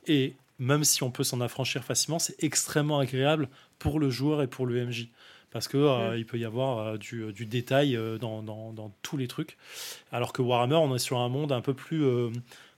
[0.07, 4.49] Et même si on peut s'en affranchir facilement, c'est extrêmement agréable pour le joueur et
[4.49, 5.09] pour le MJ
[5.53, 8.91] parce que euh, il peut y avoir euh, du, du, détail euh, dans, dans, dans,
[9.03, 9.59] tous les trucs.
[10.11, 12.05] Alors que Warhammer, on est sur un monde un peu plus,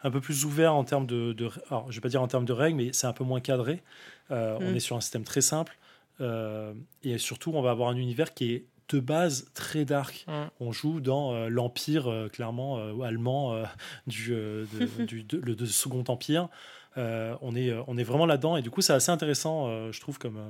[0.02, 2.44] un peu plus ouvert en termes de, de, alors je vais pas dire en termes
[2.44, 3.82] de règles, mais c'est un peu moins cadré.
[4.30, 4.76] On mm.
[4.76, 5.78] est sur un système très simple
[6.20, 10.24] et surtout, on va avoir un univers qui est de base très dark.
[10.26, 10.32] Mm.
[10.60, 13.62] On joue dans l'empire clairement allemand
[14.06, 16.48] du, de, du de, Second Empire.
[16.96, 20.40] on, est, on est vraiment là-dedans et du coup c'est assez intéressant je trouve comme,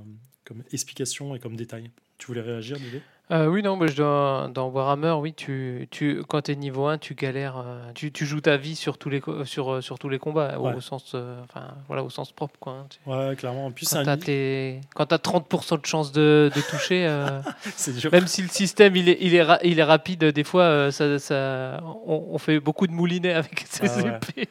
[0.44, 1.90] comme explication et comme détail.
[2.18, 6.22] Tu voulais réagir, Dédé euh, Oui, non, mais je dois, dans Warhammer, oui, tu, tu,
[6.28, 9.08] quand tu es niveau 1, tu galères, euh, tu, tu, joues ta vie sur tous
[9.08, 12.58] les, sur, euh, sur tous les combats, au, sens, euh, enfin, voilà, au sens propre.
[12.60, 13.66] Quoi, hein, Ouais, clairement.
[13.66, 17.06] En plus, quand tu as, 30% de chance de, de toucher,
[18.12, 21.80] même si le système il est, il est, il est rapide, des fois, ça, ça,
[22.06, 24.48] on, fait beaucoup de moulinets avec ces ah épées.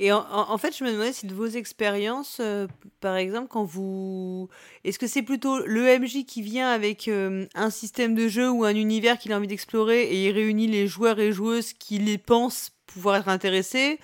[0.00, 2.68] Et en, fait, je me demandais si de vos expériences, euh,
[3.00, 4.48] par exemple, quand vous.
[4.84, 8.64] Est-ce que c'est plutôt le MJ qui vient avec euh, un système de jeu ou
[8.64, 12.16] un univers qu'il a envie d'explorer et il réunit les joueurs et joueuses qui les
[12.16, 13.98] pensent pouvoir être intéressés?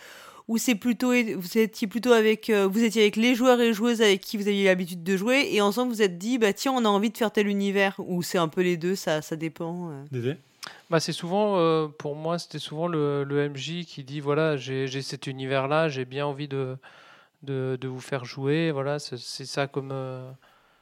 [0.46, 4.02] Ou c'est plutôt vous étiez plutôt avec euh, vous étiez avec les joueurs et joueuses
[4.02, 6.84] avec qui vous aviez l'habitude de jouer et ensemble vous êtes dit bah tiens on
[6.84, 7.98] a envie de faire tel univers?
[7.98, 9.90] Ou c'est un peu les deux ça ça dépend.
[10.10, 10.34] Dédé
[10.90, 15.02] bah, c'est souvent, euh, pour moi, c'était souvent le, le, MJ qui dit voilà, j'ai
[15.02, 16.76] cet univers-là, j'ai bien envie de,
[17.42, 18.70] de, de, vous faire jouer.
[18.70, 19.92] Voilà, c'est ça comme.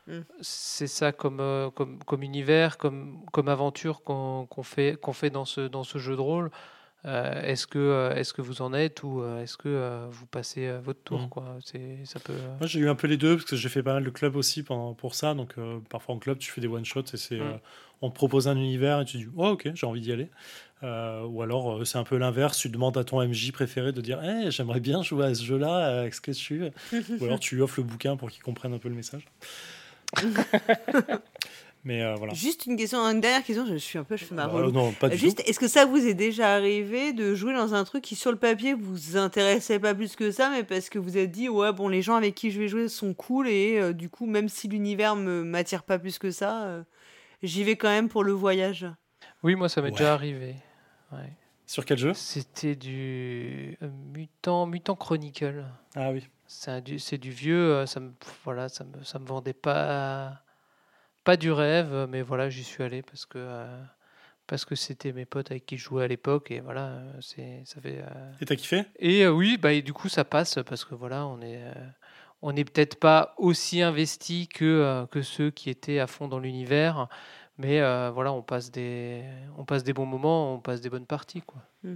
[0.06, 0.20] Mm.
[0.40, 5.62] C'est ça comme, comme, comme, univers, comme, comme aventure qu'on fait, qu'on fait dans, ce,
[5.62, 6.50] dans ce jeu de rôle.
[7.04, 10.70] Euh, est-ce que euh, est-ce que vous en êtes ou euh, est-ce que vous passez
[10.84, 11.28] votre tour mmh.
[11.28, 11.56] quoi?
[11.64, 13.94] C'est ça peut moi j'ai eu un peu les deux parce que j'ai fait pas
[13.94, 15.34] mal de clubs aussi pour, pour ça.
[15.34, 15.54] Donc
[15.88, 17.58] parfois en club tu fais des one shots et c'est mmh.
[18.02, 20.30] on te propose un univers et tu dis oh ok j'ai envie d'y aller.
[20.82, 22.58] Ou alors c'est un peu l'inverse.
[22.58, 25.58] Tu demandes à ton MJ préféré de dire hey, j'aimerais bien jouer à ce jeu
[25.58, 26.64] là avec ce que tu
[27.20, 29.26] ou alors tu lui offres le bouquin pour qu'il comprenne un peu le message
[31.84, 32.32] Mais euh, voilà.
[32.32, 34.92] Juste une question, une dernière question, je suis un peu, je fais ma euh, non,
[34.92, 38.04] pas du Juste, est-ce que ça vous est déjà arrivé de jouer dans un truc
[38.04, 41.32] qui sur le papier vous intéressait pas plus que ça, mais parce que vous êtes
[41.32, 44.08] dit ouais bon les gens avec qui je vais jouer sont cool et euh, du
[44.08, 46.84] coup même si l'univers me m'attire pas plus que ça,
[47.42, 48.86] j'y vais quand même pour le voyage?
[49.42, 50.54] Oui moi ça m'est déjà arrivé.
[51.66, 52.14] Sur quel jeu?
[52.14, 53.76] C'était du
[54.14, 55.64] Mutant Mutant Chronicle.
[55.96, 56.28] Ah oui.
[56.46, 58.12] C'est du, du vieux, ça me
[58.44, 60.42] voilà ça me ça me vendait pas
[61.24, 63.82] pas du rêve, mais voilà, j'y suis allé parce que euh,
[64.46, 67.62] parce que c'était mes potes avec qui je jouais à l'époque et voilà, euh, c'est
[67.64, 67.98] ça fait.
[67.98, 68.84] Euh, et t'as kiffé?
[68.98, 71.62] Et oui, bah du coup ça passe parce que voilà, on est
[72.42, 77.08] on n'est peut-être pas aussi investi que que ceux qui étaient à fond dans l'univers,
[77.58, 77.80] mais
[78.10, 79.22] voilà, on passe des
[79.56, 81.62] on passe des bons moments, on passe des bonnes parties quoi.
[81.84, 81.94] Mmh.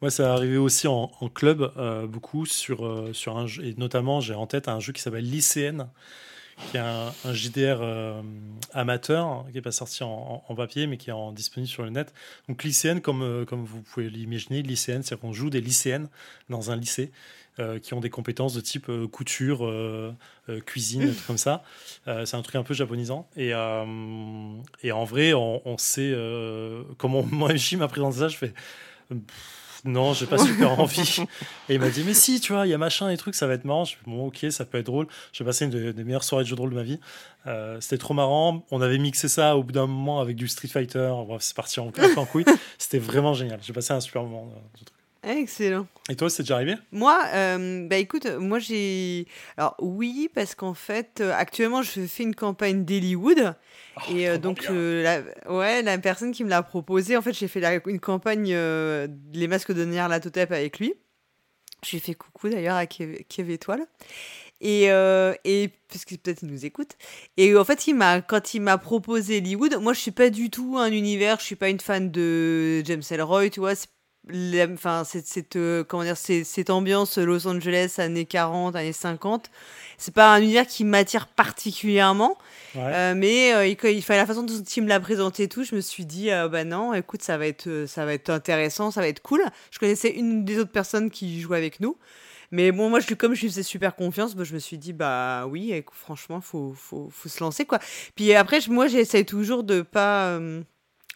[0.00, 1.72] Moi, ça arrivé aussi en, club,
[2.08, 5.88] beaucoup, sur, sur un jeu, et notamment, j'ai en tête un jeu qui s'appelle Lycéenne,
[6.70, 8.22] qui est un, JDR euh,
[8.72, 12.12] amateur, qui n'est pas sorti en, papier, mais qui est en, disponible sur le net.
[12.48, 16.08] Donc lycéenne, comme, euh, comme vous pouvez l'imaginer, lycéenne, c'est-à-dire qu'on joue des lycéennes
[16.48, 17.10] dans un lycée.
[17.60, 19.68] Euh, qui ont des compétences de type couture,
[20.64, 21.64] cuisine, comme ça.
[22.06, 23.28] c'est un truc un peu japonisant.
[23.36, 26.14] Et, et en vrai, on, sait
[26.98, 28.28] comment moi, Jim m'a présenté ça.
[28.28, 28.54] Je fais
[29.88, 31.24] non, j'ai pas super envie.
[31.68, 33.46] Et il m'a dit, mais si, tu vois, il y a machin et trucs, ça
[33.46, 33.84] va être marrant.
[33.84, 35.06] Je suis bon, ok, ça peut être drôle.
[35.32, 37.00] J'ai passé une des, meilleures soirées de jeux de rôle de ma vie.
[37.46, 38.66] Euh, c'était trop marrant.
[38.70, 41.10] On avait mixé ça au bout d'un moment avec du Street Fighter.
[41.26, 42.44] Bref, c'est parti en, en couille.
[42.76, 43.60] C'était vraiment génial.
[43.62, 44.52] J'ai passé un super moment.
[44.54, 44.84] Euh,
[45.24, 45.86] Excellent.
[46.08, 46.74] Et toi, c'est déjà arrivé?
[46.92, 49.26] Moi, euh, bah écoute, moi j'ai.
[49.56, 53.54] Alors oui, parce qu'en fait, actuellement, je fais une campagne d'Hollywood.
[53.96, 57.32] Oh, et euh, donc, euh, la, ouais, la personne qui me l'a proposé, en fait,
[57.32, 60.94] j'ai fait une campagne euh, Les Masques de Nyarlathotep avec lui.
[61.84, 63.84] J'ai fait coucou d'ailleurs à Kev, Étoile.
[64.60, 66.92] Et, et parce que peut-être il nous écoute.
[67.36, 70.50] Et en fait, il m'a, quand il m'a proposé Hollywood, moi je suis pas du
[70.50, 73.74] tout un univers, je suis pas une fan de James Ellroy, tu vois.
[74.72, 79.50] Enfin, cette, cette, comment dire, cette ambiance Los Angeles années 40, années 50,
[79.98, 82.38] c'est pas un univers qui m'attire particulièrement.
[82.76, 85.64] Euh, mais euh, il, il, fallait la façon dont il me l'a présenté et tout,
[85.64, 88.90] je me suis dit, euh, bah non, écoute, ça va, être, ça va être intéressant,
[88.90, 89.42] ça va être cool.
[89.70, 91.96] Je connaissais une des autres personnes qui jouait avec nous.
[92.50, 94.92] Mais bon, moi, je, comme je lui faisais super confiance, bah, je me suis dit,
[94.92, 97.78] bah oui, franchement, faut, faut, faut, se lancer, quoi.
[98.14, 100.38] Puis après, moi, j'essaie toujours de pas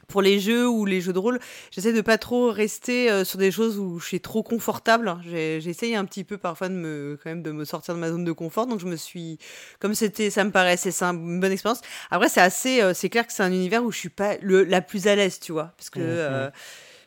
[0.08, 1.38] pour les jeux ou les jeux de rôle,
[1.70, 5.16] j'essaie de pas trop rester euh, sur des choses où je suis trop confortable.
[5.24, 8.24] J'essaye un petit peu parfois de me, quand même, de me sortir de ma zone
[8.24, 8.66] de confort.
[8.66, 9.38] Donc je me suis,
[9.80, 11.80] comme c'était, ça me paraissait, c'est une bonne expérience.
[12.10, 14.64] Après, c'est assez, euh, c'est clair que c'est un univers où je suis pas le,
[14.64, 16.00] la plus à l'aise, tu vois, parce que.
[16.00, 16.52] Mmh, euh, mmh.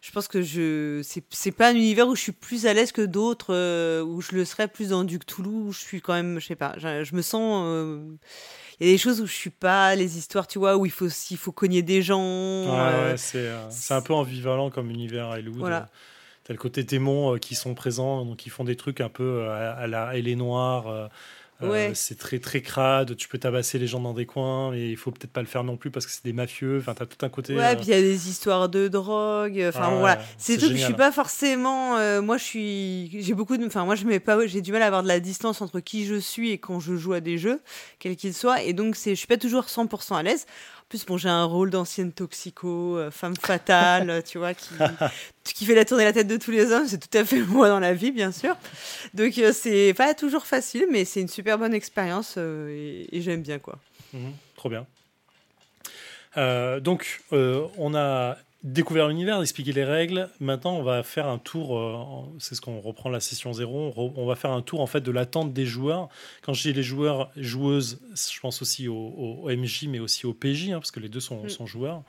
[0.06, 3.02] Je pense que je c'est pas un univers où je suis plus à l'aise que
[3.02, 6.46] d'autres où je le serais plus dans du Cthulhu où je suis quand même je
[6.46, 7.66] sais pas je, je me sens
[8.80, 10.92] il y a des choses où je suis pas, les histoires, tu vois, où il
[10.92, 12.22] faut, il faut cogner des gens.
[12.22, 15.40] Euh, euh, c'est un peu ambivalent comme univers à.
[15.42, 15.88] Voilà.
[16.44, 19.48] T'as le côté démons euh, qui sont présents, donc ils font des trucs un peu
[19.50, 21.10] à, la Elle est noire.
[21.62, 24.98] Euh, c'est très très crade, tu peux tabasser les gens dans des coins, mais il
[24.98, 26.80] faut peut-être pas le faire non plus parce que c'est des mafieux.
[26.80, 27.56] Enfin, t'as tout un côté.
[27.56, 29.64] Ouais, euh, puis il y a des histoires de drogue.
[29.70, 30.20] Enfin, ah voilà.
[30.38, 30.68] C'est tout.
[30.68, 31.98] Je suis pas forcément.
[31.98, 33.22] Euh, moi, je suis.
[33.22, 33.66] J'ai beaucoup de.
[33.66, 34.46] Enfin, moi, je mets pas.
[34.48, 36.98] J'ai du mal à avoir de la distance entre qui je suis et quand je
[36.98, 37.62] joue à des jeux,
[38.00, 38.62] quels qu'ils soient.
[38.62, 40.46] Et donc, je suis pas toujours 100% à l'aise
[40.90, 44.74] plus, bon, j'ai un rôle d'ancienne toxico, euh, femme fatale, tu vois, qui,
[45.44, 46.88] qui fait la tourner la tête de tous les hommes.
[46.88, 48.56] C'est tout à fait moi dans la vie, bien sûr.
[49.14, 53.42] Donc, euh, c'est pas toujours facile, mais c'est une super bonne expérience euh, et, j'aime
[53.42, 53.80] bien, quoi.
[54.14, 54.86] Mhm, trop bien.
[56.82, 60.28] donc, on a découvert l'univers, expliquer les règles.
[60.40, 61.78] Maintenant, on va faire un tour.
[61.78, 61.96] Euh,
[62.40, 63.94] c'est ce qu'on reprend la session 0.
[63.96, 66.10] On, va faire un tour en fait de l'attente des joueurs.
[66.42, 70.72] Quand je dis les joueurs, joueuses, je pense aussi au, MJ, mais aussi au PJ,
[70.72, 71.50] hein, parce que les deux sont, mm.
[71.50, 72.02] sont joueurs.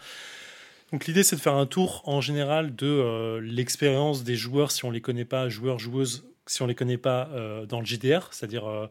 [0.93, 4.85] Donc l'idée, c'est de faire un tour en général de euh, l'expérience des joueurs, si
[4.87, 7.29] on les connaît pas, joueurs, joueuses si on les connaît pas
[7.69, 8.89] dans le JDR, c'est-à-dire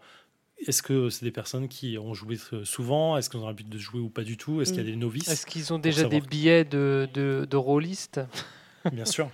[0.57, 3.17] est-ce que c'est des personnes qui ont joué souvent?
[3.17, 4.61] Est-ce qu'ils ont l'habitude de jouer ou pas du tout?
[4.61, 4.93] Est-ce qu'il y a mm.
[4.93, 8.21] des novices Est-ce qu'ils ont déjà des billets de, de, de rôlistes?
[8.91, 9.29] Bien sûr.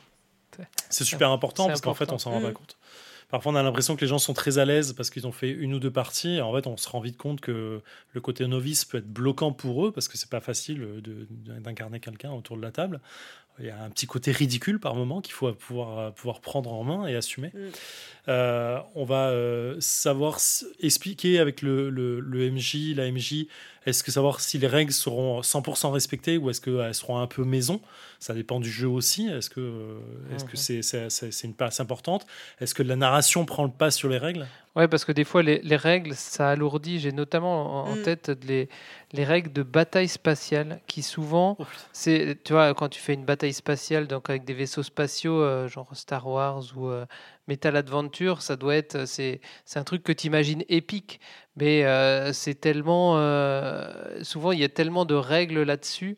[0.89, 2.53] C'est super important parce qu'en fait, on s'en rend pas mm.
[2.53, 2.77] compte.
[3.29, 5.49] Parfois, on a l'impression que les gens sont très à l'aise parce qu'ils ont fait
[5.49, 6.35] une ou deux parties.
[6.35, 7.81] Et en fait, on se rend vite compte que
[8.11, 11.01] le côté novice peut être bloquant pour eux parce que c'est pas facile
[11.45, 12.99] d'incarner quelqu'un autour de la table.
[13.59, 16.83] Il y a un petit côté ridicule par moment qu'il faut pouvoir, pouvoir prendre en
[16.83, 17.51] main et assumer.
[17.53, 17.69] Mm.
[18.27, 20.39] Euh, on va euh, savoir
[20.79, 23.47] expliquer avec le, le, MJ, la MJ,
[23.85, 27.43] est-ce que savoir si les règles seront 100% respectées ou est-ce qu'elles seront un peu
[27.43, 27.81] maison?
[28.19, 29.27] Ça dépend du jeu aussi.
[29.27, 29.97] Est-ce que
[30.29, 30.81] que mhm.
[30.83, 32.27] c'est c'est une place importante?
[32.59, 34.45] Est-ce que la narration prend le pas sur les règles?
[34.75, 36.99] Ouais, parce que des fois, les, les règles, ça alourdit.
[36.99, 38.01] J'ai notamment en, mm.
[38.03, 38.69] tête les,
[39.11, 43.25] les, règles de bataille spatiale, qui souvent, oh, c'est, tu vois, quand tu fais une
[43.25, 46.89] bataille spatiale, donc avec des vaisseaux spatiaux, euh, genre Star Wars ou
[47.47, 51.19] Metal Adventure, ça doit être, c'est, c'est un truc que tu imagines épique,
[51.57, 56.17] mais euh, c'est tellement, euh, souvent il y a tellement de règles là-dessus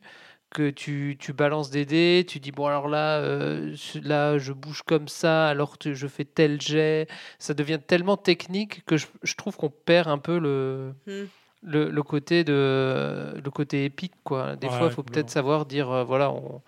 [0.54, 4.84] que tu, tu, balances des dés, tu dis bon alors là, euh, là je bouge
[4.84, 7.08] comme ça, alors je fais tel jet,
[7.40, 11.26] ça devient tellement technique que je, je trouve qu'on perd un peu le, hmm.
[11.64, 14.56] le, le, côté de le côté épique quoi.
[14.56, 16.62] Des fois, il faut peut-être savoir dire voilà on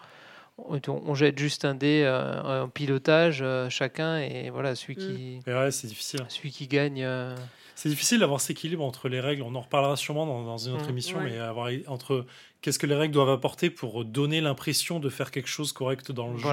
[0.57, 5.71] on, jette juste un dé euh, en pilotage euh, chacun et voilà celui qui mm.
[5.71, 7.35] c'est difficile celui qui gagne euh,
[7.75, 10.87] c'est difficile d'avoir cet équilibre entre les règles on en reparlera sûrement dans, une autre
[10.87, 10.89] mm.
[10.89, 12.25] émission mais avoir entre
[12.61, 16.31] qu'est-ce que les règles doivent apporter pour donner l'impression de faire quelque chose correct dans
[16.31, 16.49] le jeu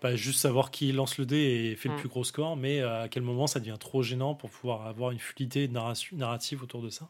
[0.00, 1.98] pas juste savoir qui lance le dé et fait le mm.
[1.98, 5.18] plus gros score, mais à quel moment ça devient trop gênant pour pouvoir avoir une
[5.18, 7.08] fluidité narrative autour de ça.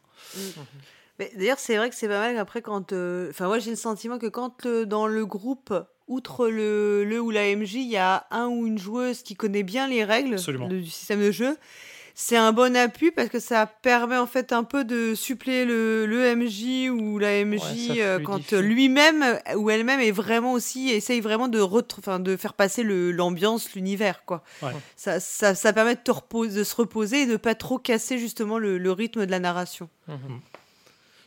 [1.35, 2.93] D'ailleurs, c'est vrai que c'est pas mal après quand.
[3.29, 5.73] Enfin, moi j'ai le sentiment que quand dans le groupe
[6.07, 9.63] outre le, le ou la MJ, il y a un ou une joueuse qui connaît
[9.63, 10.35] bien les règles
[10.67, 11.57] du système de jeu.
[12.21, 16.05] C'est un bon appui parce que ça permet en fait un peu de suppléer le,
[16.05, 21.47] le MJ ou la MJ euh, quand lui-même ou elle-même est vraiment aussi essaye vraiment
[21.47, 24.43] de, de faire passer l'ambiance, l'univers quoi.
[24.97, 28.17] Ça, ça, ça, permet de, te reposer, de se reposer et de pas trop casser
[28.17, 29.87] justement le, le rythme de la narration.
[30.09, 30.41] Mhm.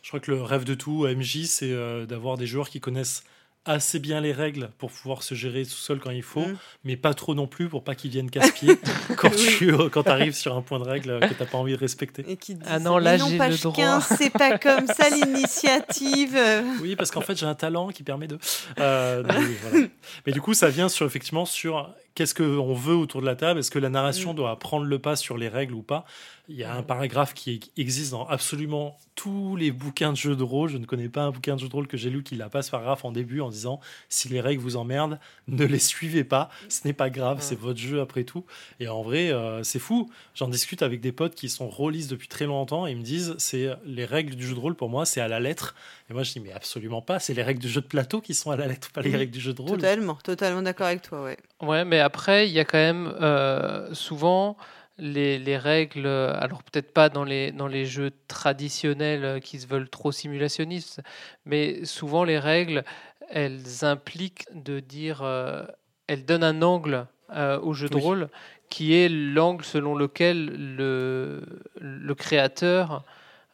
[0.03, 3.23] Je crois que le rêve de tout MJ, c'est euh, d'avoir des joueurs qui connaissent
[3.65, 6.57] assez bien les règles pour pouvoir se gérer tout seul quand il faut, mm.
[6.83, 8.77] mais pas trop non plus pour pas qu'ils viennent casse-pied
[9.17, 12.25] quand tu quand arrives sur un point de règle que t'as pas envie de respecter.
[12.27, 14.01] Et qui ah non, là j'ai le droit.
[14.01, 16.37] c'est pas comme ça l'initiative.
[16.81, 18.37] Oui, parce qu'en fait j'ai un talent qui permet de.
[18.79, 19.87] Euh, voilà.
[20.25, 23.59] Mais du coup, ça vient sur effectivement sur qu'est-ce qu'on veut autour de la table?
[23.59, 24.35] Est-ce que la narration mm.
[24.35, 26.05] doit prendre le pas sur les règles ou pas?
[26.49, 30.43] Il y a un paragraphe qui existe dans absolument tous les bouquins de jeux de
[30.43, 30.69] rôle.
[30.69, 32.49] Je ne connais pas un bouquin de jeu de rôle que j'ai lu qui n'a
[32.49, 36.25] pas ce paragraphe en début en disant si les règles vous emmerdent, ne les suivez
[36.25, 36.49] pas.
[36.67, 38.43] Ce n'est pas grave, c'est votre jeu après tout.
[38.81, 40.11] Et en vrai, euh, c'est fou.
[40.35, 43.35] J'en discute avec des potes qui sont rôlistes depuis très longtemps et ils me disent
[43.37, 45.75] c'est les règles du jeu de rôle pour moi, c'est à la lettre.
[46.09, 47.19] Et moi je dis mais absolument pas.
[47.19, 49.31] C'est les règles du jeu de plateau qui sont à la lettre, pas les règles
[49.31, 49.77] du jeu de rôle.
[49.77, 51.37] Totalement, totalement d'accord avec toi, ouais.
[51.61, 54.57] Ouais, mais après, il y a quand même euh, souvent
[54.99, 59.89] les, les, règles, alors peut-être pas dans les, dans les jeux traditionnels qui se veulent
[59.89, 61.01] trop simulationnistes,
[61.45, 62.83] mais souvent les règles,
[63.29, 65.63] elles impliquent de dire, euh,
[66.07, 68.29] elles donnent un angle euh, au jeu de rôle
[68.69, 71.41] qui est l'angle selon lequel le,
[71.79, 73.03] le créateur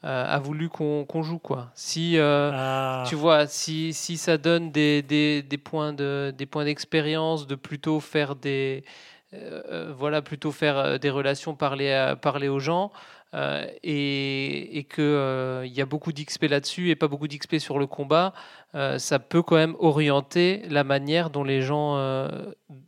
[0.02, 1.72] a voulu qu'on joue quoi.
[1.74, 3.04] Si ah.
[3.08, 7.56] tu vois, si, si ça donne des, des, des points de des points d'expérience, de
[7.56, 8.84] plutôt faire des
[9.34, 12.92] euh, voilà, plutôt faire euh, des relations, parler, parler aux gens,
[13.34, 17.80] euh, et, et qu'il il y a beaucoup d'XP là-dessus et pas beaucoup d'XP sur
[17.80, 18.34] le combat,
[18.74, 21.98] ça peut quand même orienter la manière dont les gens,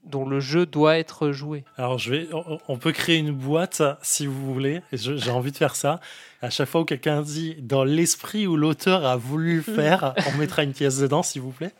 [0.06, 1.64] dont le jeu doit être joué.
[1.78, 2.30] Alors, je vais,
[2.68, 6.00] on peut créer une boîte si vous voulez, j'ai envie de faire ça.
[6.42, 10.64] À chaque fois où quelqu'un dit dans l'esprit où l'auteur a voulu faire, on mettra
[10.64, 11.72] une pièce dedans, s'il vous plaît.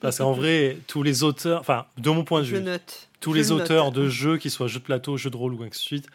[0.00, 2.64] Parce qu'en vrai, tous les auteurs, enfin, de mon point de vue,
[3.20, 5.70] tous les auteurs de jeux, qu'ils soient jeux de plateau, jeux de rôle ou ainsi
[5.70, 6.06] de suite,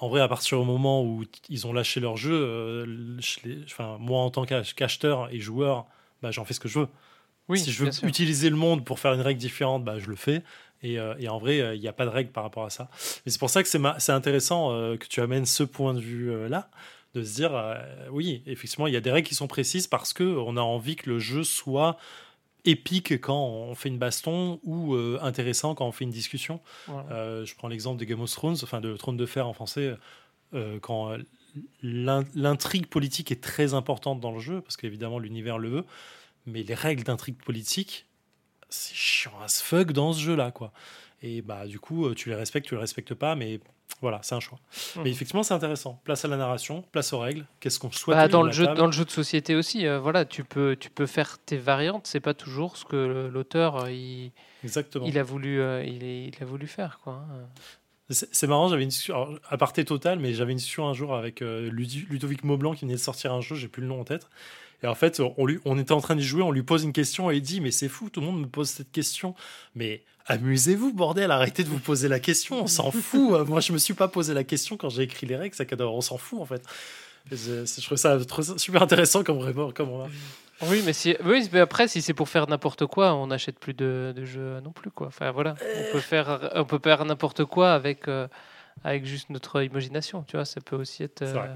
[0.00, 3.16] en vrai, à partir du moment où ils ont lâché leur jeu, euh,
[3.64, 5.86] enfin, moi en tant qu'acheteur et joueur,
[6.22, 6.88] bah, j'en fais ce que je veux.
[7.48, 10.16] Oui, si je veux utiliser le monde pour faire une règle différente, bah, je le
[10.16, 10.42] fais.
[10.82, 12.88] Et, euh, en vrai, euh, il n'y a pas de règle par rapport à ça.
[13.26, 16.70] Et c'est pour ça que c'est intéressant que tu amènes ce point de vue-là,
[17.14, 17.76] de se dire,
[18.12, 21.10] oui, effectivement, il y a des règles qui sont précises parce qu'on a envie que
[21.10, 21.96] le jeu soit
[22.64, 26.60] épique quand on fait une baston ou euh, intéressant quand on fait une discussion.
[26.88, 29.96] Euh, je prends l'exemple de Game of Thrones, enfin de Trône de Fer en français,
[30.80, 31.16] quand
[31.82, 35.84] l'intrigue politique est très importante dans le jeu, parce qu'évidemment l'univers le veut,
[36.46, 38.06] mais les règles d'intrigue politique,
[38.70, 40.72] c'est chiant as fuck dans ce jeu-là, quoi.
[41.22, 43.60] Et bah, du coup, euh, tu les respectes, tu les respectes pas, mais
[44.00, 44.58] voilà, c'est un choix.
[44.96, 45.02] Mhm.
[45.04, 46.00] Mais effectivement, c'est intéressant.
[46.04, 47.44] Place à la narration, place aux règles.
[47.60, 48.78] Qu'est-ce qu'on souhaite Bah, dans, le jeu, table.
[48.78, 52.06] dans le jeu de société aussi, euh, voilà, tu peux, tu peux faire tes variantes.
[52.06, 54.30] C'est pas toujours ce que l'auteur euh, il,
[54.62, 55.06] Exactement.
[55.06, 57.14] il a voulu, euh, il, a voulu faire, quoi.
[57.14, 57.48] hein.
[58.10, 61.40] C'est marrant, j'avais une discussion, alors, aparté total, mais j'avais une discussion un jour avec
[61.40, 64.30] Ludovic Maublanc qui venait de sortir un jeu, j'ai plus le nom en tête.
[64.82, 66.92] Et en fait, on, lui, on était en train d'y jouer, on lui pose une
[66.92, 69.34] question et il dit Mais c'est fou, tout le monde me pose cette question.
[69.74, 73.32] Mais amusez-vous, bordel, arrêtez de vous poser la question, on s'en fout.
[73.32, 75.64] Euh, Moi, je me suis pas posé la question quand j'ai écrit les règles, ça
[75.80, 76.62] on s'en fout en fait.
[77.30, 78.18] Je trouve ça
[78.56, 80.12] super intéressant comme, vraiment- comme remarque.
[80.62, 83.74] Oui, mais si, oui, mais après, si c'est pour faire n'importe quoi, on n'achète plus
[83.74, 85.06] de, de jeux non plus, quoi.
[85.06, 88.26] Enfin, voilà, on peut faire, on peut faire n'importe quoi avec, euh,
[88.84, 90.44] avec juste notre imagination, tu vois.
[90.44, 91.24] Ça peut aussi être.
[91.24, 91.48] Vrai.
[91.48, 91.54] euh,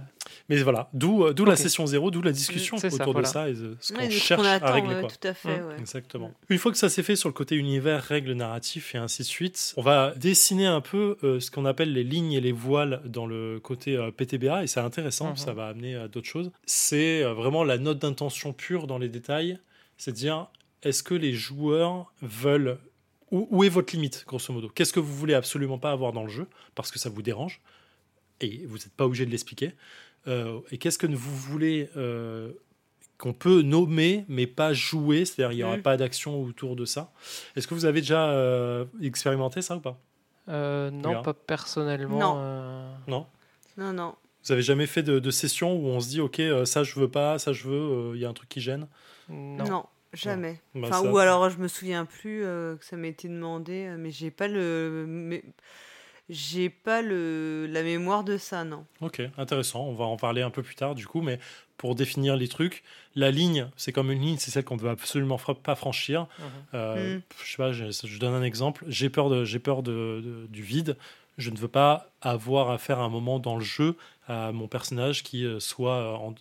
[0.49, 3.29] Mais voilà, d'où euh, la session zéro, d'où la discussion ça, autour voilà.
[3.29, 4.95] de ça et de ce qu'on Ouais, cherche à attend, régler.
[4.97, 5.11] ouais, quoi.
[5.11, 5.61] tout à fait.
[5.61, 5.67] Mm.
[5.69, 5.75] ouais.
[5.79, 6.31] Exactement.
[6.49, 9.27] Une fois que ça s'est fait sur le côté univers, règles, narratifs et ainsi de
[9.29, 13.01] suite, on va dessiner un peu euh, ce qu'on appelle les lignes et les voiles
[13.05, 15.37] dans le côté euh, PTBA et c'est intéressant, Mhm.
[15.37, 16.51] ça va amener à d'autres choses.
[16.67, 19.59] C'est euh, vraiment la note d'intention pure dans les détails,
[19.97, 20.49] c'est de dire
[20.83, 22.79] est-ce que les joueurs veulent
[23.33, 24.69] où, où est votre limite, grosso modo?
[24.69, 27.61] Qu'est-ce que vous voulez absolument pas avoir dans le jeu parce que ça vous dérange
[28.41, 29.73] et vous n'êtes pas obligé de l'expliquer
[30.29, 32.53] Euh, Et qu'est-ce que vous voulez euh,
[33.19, 35.83] qu'on peut nommer mais pas jouer, c'est-à-dire il n'y aura Mm.
[35.83, 37.13] pas d'action autour de ça?
[37.57, 39.99] Est-ce que vous avez déjà euh, expérimenté ça ou pas?
[40.49, 42.19] Euh, non, pas personnellement.
[42.19, 42.35] Non.
[42.39, 43.27] euh, Non?
[43.77, 44.15] Non, non.
[44.45, 47.09] Vous avez jamais fait de, de session où on se dit ok ça je veux
[47.09, 48.87] pas, ça je veux, euh, il y a un truc qui gêne?
[49.29, 49.65] Non.
[49.65, 50.61] Non, jamais.
[50.75, 53.97] Bah, Enfin, ou alors je me souviens plus euh, que ça m'a été demandé, euh,
[53.99, 55.43] mais j'ai pas le, mais
[56.29, 58.87] j'ai pas le la mémoire de ça, non.
[59.01, 59.85] Ok, intéressant.
[59.85, 61.39] On va en parler un peu plus tard du coup, mais
[61.77, 62.85] pour définir les trucs,
[63.17, 66.27] la ligne, c'est comme une ligne, c'est celle qu'on ne doit absolument pas franchir.
[66.39, 66.45] Mhm.
[66.75, 67.23] Euh, Mm.
[67.45, 68.85] Je sais pas, je, je donne un exemple.
[68.89, 70.97] J'ai peur, de, j'ai peur de, de- du vide.
[71.39, 73.97] Je ne veux pas avoir à faire un moment dans le jeu
[74.29, 76.35] à mon personnage qui soit en-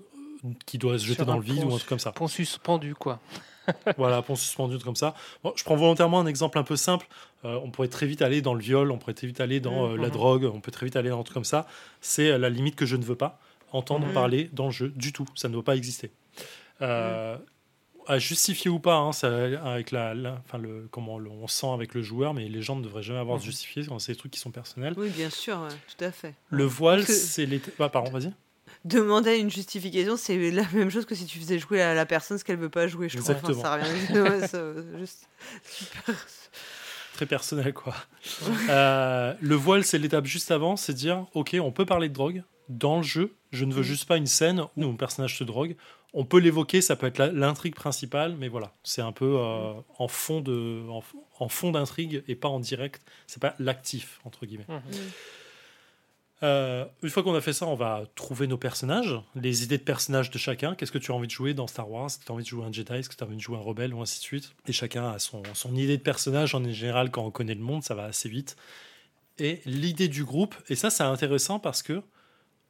[0.65, 2.11] qui doit se jeter Sur dans le vide ou un truc comme ça.
[2.11, 3.19] Pont suspendu, quoi.
[3.97, 5.14] voilà, pont suspendu comme ça.
[5.43, 7.07] Bon, je prends volontairement un exemple un peu simple.
[7.45, 9.91] Euh, on pourrait très vite aller dans le viol, on pourrait très vite aller dans
[9.91, 10.14] euh, la Mhm.
[10.14, 11.68] drogue, on peut très vite aller dans un truc comme ça.
[12.01, 13.39] C'est euh, la limite que je ne veux pas
[13.72, 14.14] entendre Mhm.
[14.14, 15.26] parler dans le jeu du tout.
[15.36, 16.12] Ça ne doit pas exister.
[16.82, 17.38] Euh,
[18.07, 19.28] À justifier ou pas, hein, ça,
[19.64, 22.76] avec la, la- enfin le, comment le- on sent avec le joueur, mais les gens
[22.76, 24.95] ne devraient jamais avoir à se justifier quand c'est des trucs qui sont personnels.
[24.97, 26.34] Oui, bien sûr, ouais, tout à fait.
[26.49, 27.62] Le voile, c'est les.
[27.80, 28.34] Ah, pardon, vas-y.
[28.84, 32.38] Demander une justification, c'est la même chose que si tu faisais jouer à la personne
[32.39, 33.36] ce qu'elle veut pas jouer, je crois.
[33.36, 33.61] Enfin, Exactement.
[33.61, 34.63] ça a rien ouais, ça,
[34.97, 35.27] juste
[35.63, 36.15] super.
[37.13, 37.93] très personnel quoi.
[38.69, 42.43] Euh, le voile c'est l'étape juste avant, c'est dire ok on peut parler de drogue
[42.69, 43.86] dans le jeu, je ne veux Mm.
[43.86, 45.75] juste pas une scène où mon personnage se drogue.
[46.13, 50.07] On peut l'évoquer, ça peut être l'intrigue principale, mais voilà, c'est un peu euh, en
[50.07, 51.03] fond de en,
[51.39, 53.01] en fond d'intrigue et pas en direct.
[53.27, 54.65] C'est pas l'actif entre guillemets.
[54.67, 54.82] Mhm.
[56.44, 59.84] Euh, une fois qu'on a fait ça, on va trouver nos personnages, les idées de
[59.84, 60.74] personnages de chacun.
[60.74, 62.08] Qu'est-ce que tu as envie de jouer dans Star Wars?
[62.08, 62.94] Est-ce que tu as envie de jouer un Jedi?
[62.94, 64.54] Est-ce que tu as envie de jouer un rebelle Ou ainsi de suite?
[64.68, 66.56] Et chacun a son, son idée de personnage.
[66.56, 68.56] En général, quand on connaît le monde, ça va assez vite.
[69.38, 72.02] Et l'idée du groupe, et ça, c'est intéressant parce que,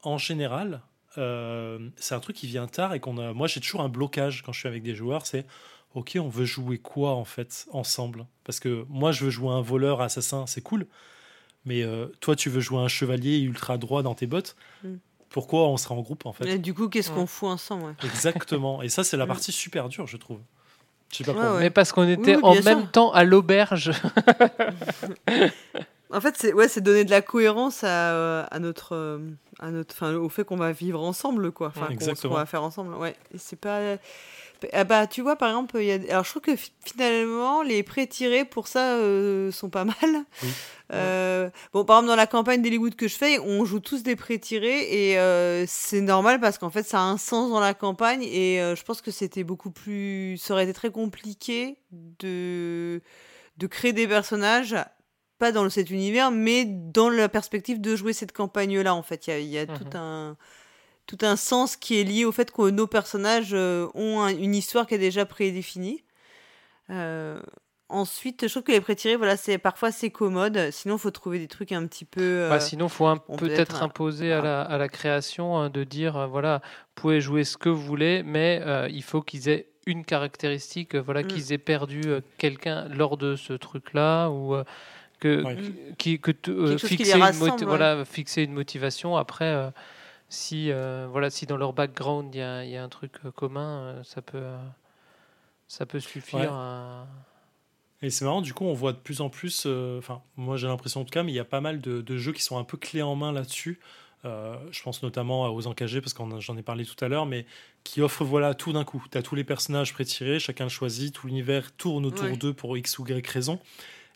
[0.03, 0.81] en général,
[1.17, 3.33] euh, c'est un truc qui vient tard et qu'on a.
[3.33, 5.25] Moi, j'ai toujours un blocage quand je suis avec des joueurs.
[5.25, 5.45] C'est
[5.93, 8.25] OK, on veut jouer quoi en fait ensemble?
[8.43, 10.87] Parce que moi, je veux jouer un voleur assassin, c'est cool.
[11.65, 14.55] Mais euh, toi, tu veux jouer un chevalier ultra droit dans tes bottes.
[14.83, 14.95] Mm.
[15.29, 17.15] Pourquoi on sera en groupe en fait Et du coup, qu'est-ce Ouais.
[17.15, 17.93] qu'on fout ensemble ouais.
[18.03, 18.81] Exactement.
[18.81, 19.29] Et ça, c'est la Mm.
[19.29, 20.39] partie super dure, je trouve.
[21.11, 21.53] Je sais pas pour Ouais, vous.
[21.55, 21.59] ouais.
[21.61, 23.91] Mais parce qu'on était oui, en même temps à l'auberge.
[26.13, 29.19] En fait, c'est ouais, c'est donner de la cohérence à, euh, à notre, euh,
[29.59, 31.67] à notre, enfin, au fait qu'on va vivre ensemble, quoi.
[31.69, 32.33] Enfin, Ouais, qu'on- ce exactement.
[32.33, 32.95] qu'on va faire ensemble.
[32.95, 33.15] Ouais.
[33.33, 33.79] Et c'est pas.
[34.73, 36.11] Ah bah, tu vois, par exemple, il y a...
[36.11, 39.95] alors je trouve que fi- finalement, les pré-tirés pour ça euh, sont pas mal.
[40.43, 40.49] Oui.
[40.93, 44.15] Euh, Bon, par exemple, dans la campagne d'Hollywood que je fais, on joue tous des
[44.17, 48.23] pré-tirés et euh, c'est normal parce qu'en fait, ça a un sens dans la campagne
[48.23, 50.37] et je pense que c'était beaucoup plus.
[50.37, 51.77] Ça aurait été très compliqué
[52.19, 53.01] de,
[53.57, 54.75] de créer des personnages
[55.39, 59.25] pas dans cet univers, mais dans la perspective de jouer cette campagne-là, en fait.
[59.27, 59.77] Il y a, il y a Mhm.
[59.77, 60.37] tout, un,
[61.17, 64.55] tout un sens qui est lié au fait que nos personnages euh, ont un- une
[64.55, 66.03] histoire qui est déjà prédéfinie.
[66.89, 67.39] Euh,
[67.89, 70.69] ensuite, je trouve que les pré-tirés, voilà, c'est parfois c'est commode.
[70.71, 72.21] Sinon, il faut trouver des trucs un petit peu.
[72.21, 75.83] euh, Bah, sinon, faut peut peut-être un- imposer à la, à la création hein, de
[75.83, 79.49] dire euh, voilà, vous pouvez jouer ce que vous voulez, mais euh, il faut qu'ils
[79.49, 81.27] aient une caractéristique, euh, voilà, Mm.
[81.27, 84.63] qu'ils aient perdu euh, quelqu'un lors de ce truc-là, ou euh,
[85.19, 85.43] que,
[85.97, 87.65] qui, euh, qui fixer, une rassemble, moti- ouais.
[87.67, 89.17] voilà, fixer une motivation.
[89.17, 89.69] Après, euh,
[90.31, 93.11] si, euh, voilà, si dans leur background il y a, il y a un truc
[93.25, 94.43] euh, commun, euh, ça peut,
[95.67, 96.47] ça peut suffire Ouais.
[96.49, 97.07] à.
[98.01, 101.01] Et c'est marrant, du coup, on voit de plus en plus, enfin, moi j'ai l'impression
[101.01, 102.63] en tout cas, mais il y a pas mal de, de jeux qui sont un
[102.63, 103.79] peu clés en main là-dessus.
[104.25, 107.45] Euh, je pense notamment aux encagés, parce que j'en ai parlé tout à l'heure, mais
[107.83, 109.03] qui offrent voilà, tout d'un coup.
[109.11, 112.37] Tu as tous les personnages prétirés, chacun le choisit, tout l'univers tourne autour Ouais.
[112.37, 113.59] d'eux pour X ou Y raison.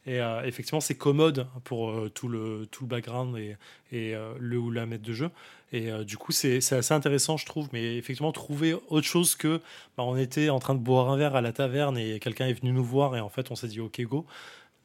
[0.07, 3.55] Et euh, effectivement, c'est commode pour euh, tout, le, tout le background et,
[3.91, 5.31] et euh, le ou la maître de jeu.
[5.73, 7.69] Et euh, du coup, c'est c'est assez intéressant, je trouve.
[7.73, 9.57] Mais effectivement, trouver autre chose que
[9.97, 12.53] bah, on était en train de boire un verre à la taverne et quelqu'un est
[12.53, 14.25] venu nous voir et en fait, on s'est dit OK, go.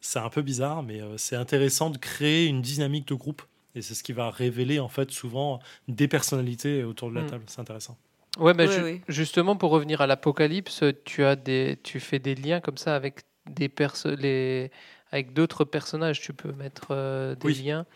[0.01, 3.43] C'est un peu bizarre, mais euh, c'est intéressant de créer une dynamique de groupe.
[3.75, 7.27] Et c'est ce qui va révéler en fait souvent des personnalités autour de la Mm.
[7.27, 7.45] table.
[7.47, 7.99] C'est intéressant.
[8.39, 12.61] Ouais, mais ju- justement pour revenir à l'apocalypse, tu as des, tu fais des liens
[12.61, 13.71] comme ça avec des
[14.19, 14.71] les,
[15.13, 16.21] avec d'autres personnages.
[16.21, 17.63] Tu peux mettre euh, des Oui.
[17.63, 17.87] liens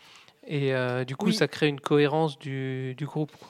[0.47, 1.33] et euh, du coup Oui.
[1.33, 3.31] ça crée une cohérence du, du groupe.
[3.37, 3.49] quoi.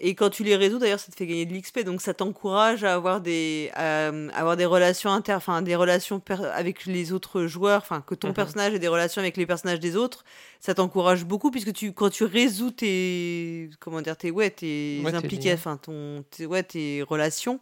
[0.00, 2.84] Et quand tu les résous, d'ailleurs, ça te fait gagner de l'XP, donc ça t'encourage
[2.84, 6.22] à avoir des, à, à avoir des relations inter, enfin des relations
[6.54, 8.34] avec les autres joueurs, enfin que ton Mhm.
[8.34, 10.24] personnage ait des relations avec les personnages des autres,
[10.60, 15.10] ça t'encourage beaucoup puisque tu, quand tu résous tes, comment dire, tes, ouais, tes Ouais,
[15.10, 15.54] liens.
[15.54, 17.58] enfin ton, tes, ouais, tes relations,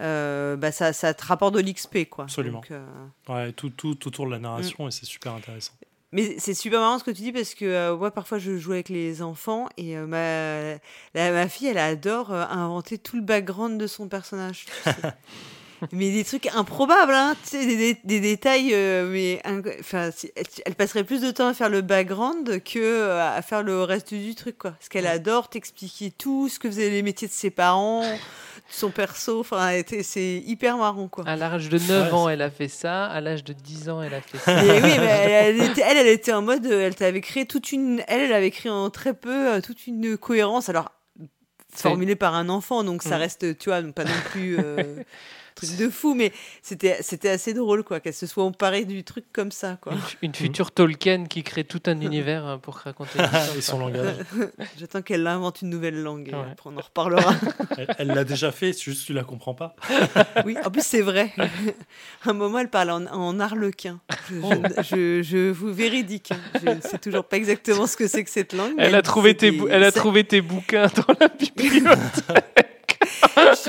[0.00, 2.24] euh, bah ça, ça te rapporte de l'XP, quoi.
[2.24, 2.58] Absolument.
[2.60, 2.84] Donc, euh,
[3.28, 4.42] Ouais, tout, tout autour de la Mm.
[4.42, 5.72] narration et c'est super intéressant.
[6.12, 8.72] Mais c'est super marrant ce que tu dis parce que euh, moi parfois je joue
[8.72, 10.74] avec les enfants et ma,
[11.14, 14.66] la- ma fille elle adore inventer tout le background de son personnage.
[14.66, 14.96] tu sais.
[15.92, 19.40] mais des trucs improbables, hein, tu sais, des, des- des détails, euh, mais
[19.80, 20.10] enfin,
[20.64, 24.14] elle, passerait plus de temps à faire le background que euh, à faire le reste
[24.14, 24.72] du truc quoi.
[24.72, 28.04] Parce qu'elle adore t'expliquer tout, ce que faisaient les métiers de ses parents,
[28.70, 29.70] son perso, enfin
[30.02, 31.24] c'est hyper marrant quoi.
[31.26, 33.04] À l'âge de 9 Ouais, ans, elle a fait ça.
[33.06, 34.62] À l'âge de 10 ans, elle a fait ça.
[34.62, 37.46] Mais oui, mais elle, elle était, elle, elle était en mode, euh, elle t'avait créé
[37.46, 40.68] toute une, elle, elle avait créé en très peu euh, toute une cohérence.
[40.68, 40.90] Alors
[41.74, 43.20] formulée par un enfant, donc ça Mm.
[43.20, 44.96] reste, tu vois, pas non plus euh,
[45.56, 46.32] truc de fou, mais
[46.62, 49.92] c'était, c'était assez drôle, quoi, qu'elle se soit emparée du truc comme ça, quoi.
[49.94, 53.18] Une, une future Tolkien qui crée tout un univers euh, pour raconter
[53.56, 54.14] et son langage.
[54.78, 56.42] J'attends qu'elle invente une nouvelle langue, et Ouais.
[56.52, 57.34] après on en reparlera.
[57.78, 59.74] Elle- Elle l'a déjà fait, c'est juste que tu la comprends pas.
[60.44, 61.32] oui, en plus c'est vrai.
[62.24, 63.98] À un moment, elle parle en, en arlequin.
[64.30, 66.32] Je, je vous véridique.
[66.32, 66.38] hein.
[66.62, 68.74] Je ne sais toujours pas exactement ce que c'est que cette langue.
[68.78, 72.75] Elle a trouvé tes, elle a trouvé tes bouquins dans la bibliothèque.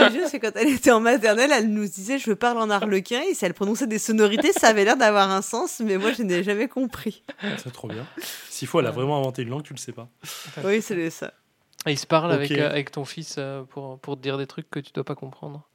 [0.14, 3.22] Te jure, c'est quand elle était en maternelle, elle nous disait je parle en arlequin
[3.30, 6.24] et si elle prononçait des sonorités, ça avait l'air d'avoir un sens, mais moi je
[6.24, 7.24] n'ai jamais compris.
[7.58, 8.05] C'est trop bien.
[8.49, 10.10] S'il faut, elle a vraiment inventé une langue, tu le sais pas.
[10.64, 11.34] Oui, c'est ça.
[11.86, 14.47] Et il se parle avec, euh, avec ton fils euh, pour, pour te dire des
[14.47, 15.70] trucs que tu dois pas comprendre.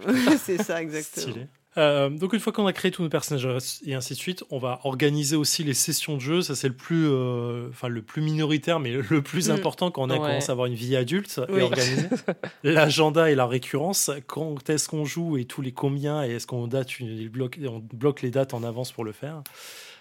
[0.38, 1.26] c'est ça, exactement.
[1.26, 1.46] Stylé.
[1.76, 3.48] Euh, donc une fois qu'on a créé tous nos personnages
[3.84, 6.40] et ainsi de suite, on va organiser aussi les sessions de jeu.
[6.42, 9.52] Ça c'est le plus, euh, enfin le plus minoritaire, mais le plus Mm.
[9.52, 10.20] important quand on a Ouais.
[10.20, 11.60] commencé à avoir une vie adulte Oui.
[11.60, 12.08] et organisée.
[12.62, 14.10] L'agenda et la récurrence.
[14.26, 17.82] Quand est-ce qu'on joue et tous les combien et est-ce qu'on date, une- bloque, on
[17.92, 19.42] bloque les dates en avance pour le faire.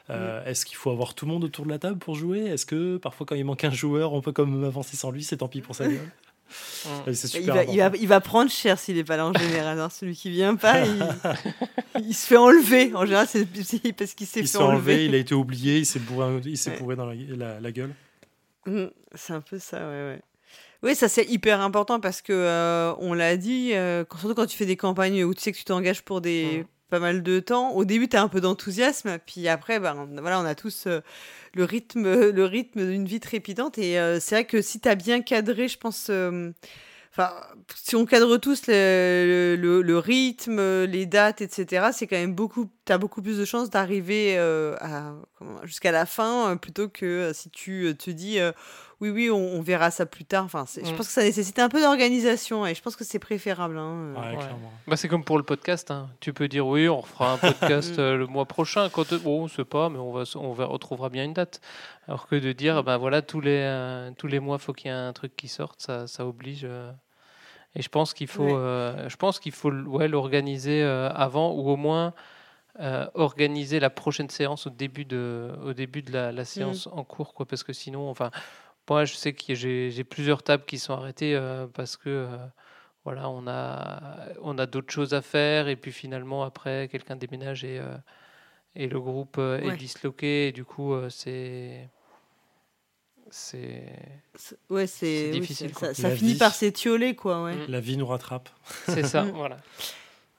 [0.09, 2.39] Euh, Est-ce qu'il faut avoir tout le monde autour de la table pour jouer?
[2.41, 5.24] Est-ce que parfois quand il manque un joueur, on peut comme avancer sans lui?
[5.24, 6.11] C'est tant pis pour sa gueule.
[6.86, 7.12] Mm.
[7.36, 8.01] Il va, il, va, important.
[8.01, 9.80] il va prendre cher s'il n'est pas là en général.
[9.80, 9.89] hein.
[9.89, 11.06] Celui qui vient pas, il,
[12.08, 12.91] il se fait enlever.
[12.93, 13.45] En général, c'est
[13.93, 15.06] parce qu'il s'est Il fait s'est enlevé, enlever.
[15.06, 16.78] il a été oublié, il s'est bourré, il s'est Ouais.
[16.80, 17.93] bourré dans la, la- la gueule.
[18.66, 18.86] Mm,
[19.16, 20.22] C'est un peu ça, ouais, ouais.
[20.84, 24.58] Oui, ça c'est hyper important parce que euh, on l'a dit, euh, surtout quand tu
[24.58, 26.66] fais des campagnes où tu sais que tu t'engages pour des Mm.
[26.93, 27.71] Pas mal de temps.
[27.71, 30.85] Au début, tu as un peu d'enthousiasme, puis après, bah, on, voilà, on a tous
[30.85, 31.01] euh,
[31.55, 33.79] le rythme, le rythme d'une vie trépidante.
[33.79, 36.07] Et euh, c'est vrai que si tu as bien cadré, je pense.
[36.11, 36.51] euh,
[37.15, 37.31] Enfin,
[37.75, 42.71] si on cadre tous le, rythme, les dates, etc., c'est quand même beaucoup.
[42.85, 44.35] T'as beaucoup plus de chances d'arriver
[45.61, 48.39] jusqu'à la fin plutôt que si tu te dis
[49.04, 50.45] oui, oui, on, on verra ça plus tard.
[50.45, 50.95] Enfin, je Mm.
[50.95, 53.78] pense que ça nécessite un peu d'organisation et je pense que c'est préférable.
[53.78, 54.14] hein, euh.
[54.16, 54.38] Ouais, Ouais.
[54.38, 54.72] clairement.
[54.88, 55.91] Bah, c'est comme pour le podcast.
[55.91, 56.10] hein.
[56.20, 58.01] Tu peux dire oui, on refera un podcast Mm.
[58.01, 58.89] euh, le mois prochain.
[58.89, 61.62] Quand, bon, on sait pas, mais on, va, on va, retrouvera bien une date.
[62.08, 64.89] Alors que de dire, ben voilà, tous les, euh, tous les mois, faut qu'il y
[64.89, 66.62] ait un truc qui sorte, ça, ça oblige.
[66.64, 66.91] euh.
[67.76, 68.54] Et je pense qu'il faut, Ouais.
[68.56, 72.14] euh, je pense qu'il faut ouais, l'organiser euh, avant ou au moins
[72.80, 77.04] euh, organiser la prochaine séance au début de, au début de la, la séance en
[77.04, 78.30] cours, quoi, parce que sinon, enfin,
[78.89, 82.38] moi, je sais que j'ai plusieurs tables qui sont arrêtées euh, parce que euh,
[83.05, 87.63] voilà, on a, on a d'autres choses à faire et puis finalement après quelqu'un déménage
[87.63, 87.95] et, euh,
[88.75, 89.73] et le groupe euh, Ouais.
[89.73, 91.89] est disloqué et du coup euh, c'est
[93.29, 93.84] c'est
[94.69, 96.38] Ouais, c'est difficile, ça- finit vie.
[96.38, 97.43] par s'étioler, quoi.
[97.43, 97.55] Ouais.
[97.67, 98.49] La vie nous rattrape.
[98.86, 99.31] c'est ça Mm.
[99.31, 99.57] voilà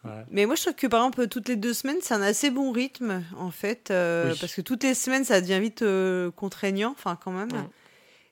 [0.04, 0.22] Ouais.
[0.30, 2.72] Mais moi, je trouve que par exemple, toutes les deux semaines, c'est un assez bon
[2.72, 4.38] rythme, en fait, euh, Oui.
[4.38, 7.48] parce que toutes les semaines, ça devient vite euh, contraignant, enfin, quand même.
[7.48, 7.68] Mm.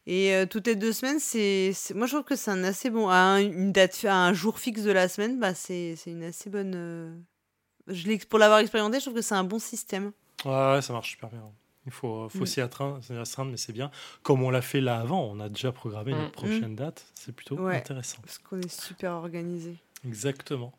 [0.06, 2.90] Et euh, toutes les deux semaines, c'est, c'est- moi, je trouve que c'est un assez
[2.90, 6.10] bon, à un, une date, à un jour fixe de la semaine, bah, c'est, c'est
[6.10, 7.14] une assez bonne, euh,
[7.88, 10.12] Je l'ai- pour l'avoir expérimenté, je trouve que c'est un bon système.
[10.44, 11.42] Ouais, ça marche super bien.
[11.86, 12.46] Il faut, faut Mm.
[12.46, 13.90] s'y astreindre, mais c'est bien.
[14.22, 16.18] Comme on l'a fait là avant, on a déjà programmé Mm.
[16.18, 17.04] notre prochaine date.
[17.14, 17.76] C'est plutôt Ouais.
[17.76, 18.18] intéressant.
[18.22, 19.76] Parce qu'on est super organisé.
[20.06, 20.72] Exactement.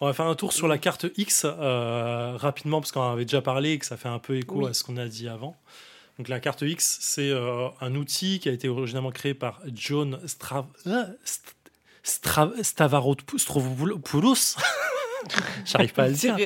[0.00, 3.24] On va faire un tour sur la carte X euh, rapidement, parce qu'on en avait
[3.24, 4.68] déjà parlé et que ça fait un peu écho Oui.
[4.68, 5.56] à ce qu'on a dit avant.
[6.18, 10.18] Donc la carte X, c'est euh, un outil qui a été originalement créé par John
[10.26, 10.66] Strav...
[10.86, 11.04] euh,
[12.62, 14.56] Stavropoulos.
[15.64, 16.36] J'arrive pas à le dire.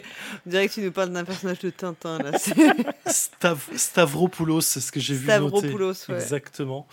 [0.47, 2.31] on dirait que tu nous parles d'un personnage de Tintin, là.
[3.07, 5.59] Stav- Stavropoulos, c'est ce que j'ai vu noter.
[5.59, 6.15] Stavropoulos, ouais.
[6.15, 6.87] Exactement.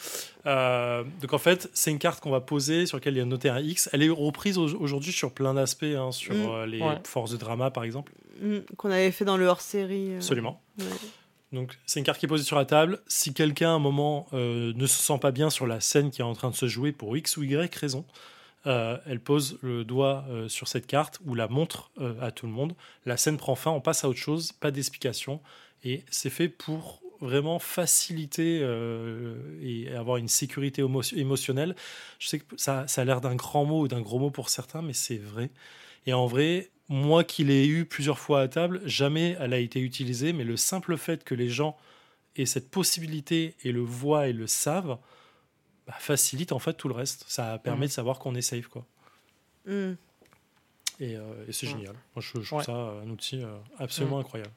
[0.45, 3.25] Euh, donc en fait, c'est une carte qu'on va poser sur laquelle il y a
[3.25, 3.89] noté un X.
[3.93, 6.65] Elle est reprise au- aujourd'hui sur plein d'aspects, hein, sur Mm.
[6.65, 6.97] les Ouais.
[7.05, 8.11] forces de drama par exemple.
[8.41, 10.11] Mm, Qu'on avait fait dans le hors-série.
[10.13, 10.61] euh, Absolument.
[10.80, 10.86] ouais.
[11.54, 13.02] Donc c'est une carte qui est posée sur la table.
[13.08, 16.22] Si quelqu'un à un moment euh, ne se sent pas bien sur la scène qui
[16.22, 18.06] est en train de se jouer pour X ou Y raison,
[18.66, 22.52] euh, elle pose le doigt euh, sur cette carte ou la montre à tout le
[22.52, 22.74] monde.
[23.06, 25.41] La scène prend fin, on passe à autre chose, pas d'explication.
[25.84, 28.60] Et c'est fait pour vraiment faciliter
[29.62, 31.76] et avoir une sécurité émo- émotionnelle.
[32.20, 34.82] Je sais que ça a l'air d'un grand mot ou d'un gros mot pour certains,
[34.82, 35.50] mais c'est vrai.
[36.06, 39.80] Et en vrai, moi qui l'ai eu plusieurs fois à table, jamais elle a été
[39.80, 41.78] utilisée, mais le simple fait que les gens
[42.36, 44.98] aient cette possibilité et le voient et le savent,
[45.88, 47.26] bah, facilite en fait tout le reste.
[47.28, 47.88] Ça permet Mhm.
[47.88, 48.86] de savoir qu'on est safe, quoi.
[49.66, 49.94] Mm.
[51.00, 51.74] Et, euh, et c'est Ouais.
[51.74, 51.94] génial.
[52.16, 52.64] Moi, je, je trouve Ouais.
[52.66, 54.52] ça un outil euh, absolument incroyable.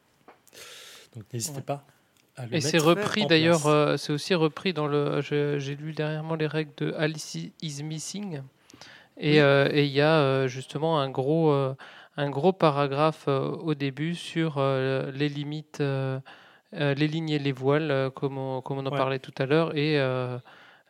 [1.15, 1.63] Donc n'hésitez Ouais.
[1.63, 1.85] pas
[2.37, 5.21] à le Et c'est repris d'ailleurs, euh, c'est aussi repris dans le.
[5.21, 8.43] J'ai lu dernièrement les règles de Alice is Missing.
[9.19, 11.75] Et euh, il y a euh, justement un gros, euh,
[12.21, 16.21] un gros paragraphe euh, au début sur euh, les limites, euh,
[16.75, 18.99] euh, les lignes et les voiles, euh, comme on, comme on en Ouais.
[18.99, 20.39] parlait tout à l'heure, et euh,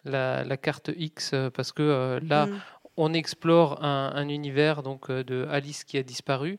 [0.05, 2.59] la, la carte X, parce que euh, là, Mm.
[2.97, 6.59] on explore un, un univers donc de Alice qui a disparu.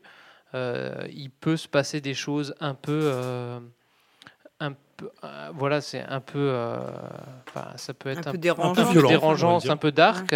[0.54, 3.60] Euh, il peut se passer des choses un peu, euh,
[4.64, 6.78] un peu, euh, voilà, c'est un peu, euh,
[7.76, 8.74] ça peut être Un un, peu un dérangeant.
[8.84, 10.34] peu violent, un peu dark.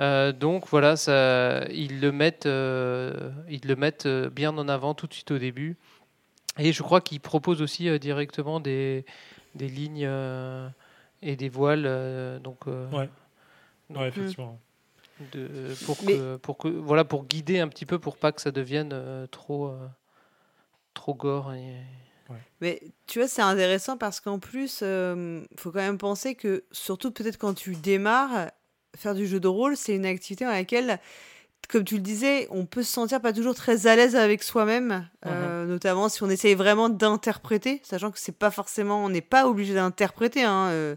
[0.00, 5.06] Euh, donc voilà, ça, ils le mettent, euh, ils le mettent bien en avant tout
[5.06, 5.76] de suite au début.
[6.58, 9.06] Et je crois qu'ils proposent aussi euh, directement des,
[9.54, 10.68] des lignes euh,
[11.22, 12.66] et des voiles, euh, donc.
[12.68, 13.08] euh, Ouais.
[13.88, 14.58] donc, Ouais, effectivement.
[15.32, 18.40] de, pour, Mais- que, pour que voilà pour guider un petit peu pour pas que
[18.42, 19.86] ça devienne euh, trop euh,
[20.94, 21.76] trop gore et
[22.60, 27.10] Mais tu vois, c'est intéressant parce qu'en plus, il faut quand même penser que, surtout
[27.10, 28.50] peut-être quand tu démarres,
[28.96, 30.98] faire du jeu de rôle, c'est une activité dans laquelle,
[31.68, 35.08] comme tu le disais, on peut se sentir pas toujours très à l'aise avec soi-même,
[35.26, 39.46] euh, notamment si on essaye vraiment d'interpréter, sachant que c'est pas forcément, on n'est pas
[39.46, 40.42] obligé d'interpréter.
[40.44, 40.96] hein, euh,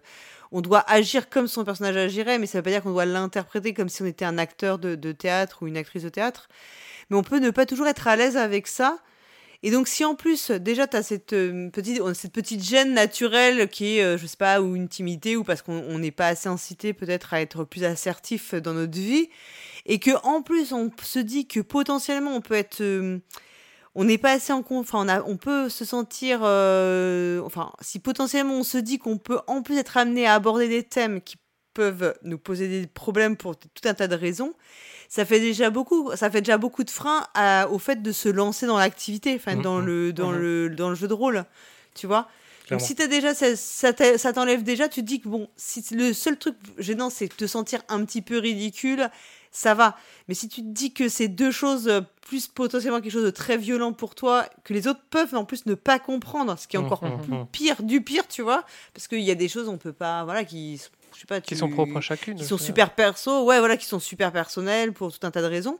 [0.52, 3.74] on doit agir comme son personnage agirait, mais ça veut pas dire qu'on doit l'interpréter
[3.74, 6.48] comme si on était un acteur de, de théâtre ou une actrice de théâtre.
[7.10, 9.00] Mais on peut ne pas toujours être à l'aise avec ça.
[9.66, 13.68] Et donc, si en plus, déjà, tu as cette, euh, petite, cette petite gêne naturelle
[13.68, 16.28] qui est, euh, je sais pas, ou une timidité, ou parce qu'on on n'est pas
[16.28, 19.28] assez incité peut-être à être plus assertif dans notre vie,
[19.88, 22.82] et que en plus, on se dit que potentiellement, on peut être.
[22.82, 23.18] euh,
[23.96, 28.64] on n'est pas assez en enfin on, on peut se sentir enfin si potentiellement on
[28.64, 31.38] se dit qu'on peut en plus être amené à aborder des thèmes qui
[31.74, 34.54] peuvent nous poser des problèmes pour tout un tas de raisons
[35.10, 38.30] ça fait déjà beaucoup ça fait déjà beaucoup de freins à- au fait de se
[38.30, 40.40] lancer dans l'activité enfin Mhm, dans le dans mhm.
[40.40, 41.46] le dans le jeu de rôle
[41.94, 42.28] tu vois.
[42.72, 46.36] Donc si t'as déjà ça, t'enlève déjà tu te dis que bon si le seul
[46.38, 49.10] truc gênant c'est de te sentir un petit peu ridicule
[49.52, 49.96] ça va.
[50.28, 53.30] Mais si tu te dis que c'est deux choses euh, plus potentiellement quelque chose de
[53.30, 56.76] très violent pour toi que les autres peuvent en plus ne pas comprendre ce qui
[56.76, 59.70] est encore Mhm, plus pire du pire tu vois parce qu'il y a des choses
[59.70, 60.82] on peut pas voilà qui
[61.16, 63.78] je sais pas qui tu- sont propres à chacune qui sont super perso, ouais, voilà,
[63.78, 65.78] qui sont super personnels pour tout un tas de raisons.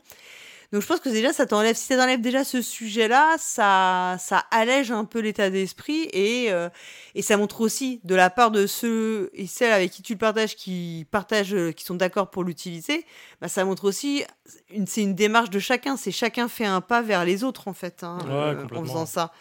[0.72, 4.40] Donc je pense que déjà ça t'enlève, si ça t'enlève déjà ce sujet-là, ça, ça
[4.50, 6.70] allège un peu l'état d'esprit et, euh,
[7.14, 10.18] et ça montre aussi de la part de ceux et celles avec qui tu le
[10.20, 13.06] partages, qui partagent, euh, qui sont d'accord pour l'utiliser,
[13.42, 14.24] bah, ça montre aussi,
[14.72, 17.74] une, c'est une démarche de chacun, c'est chacun fait un pas vers les autres en
[17.74, 19.32] fait, hein, Ouais, euh, en faisant ça.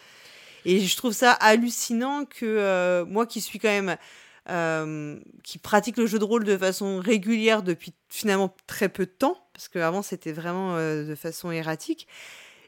[0.63, 3.97] Et je trouve ça hallucinant que euh, moi qui suis quand même
[4.49, 9.11] euh, qui pratique le jeu de rôle de façon régulière depuis finalement très peu de
[9.11, 12.07] temps, parce qu'avant c'était vraiment euh, de façon erratique,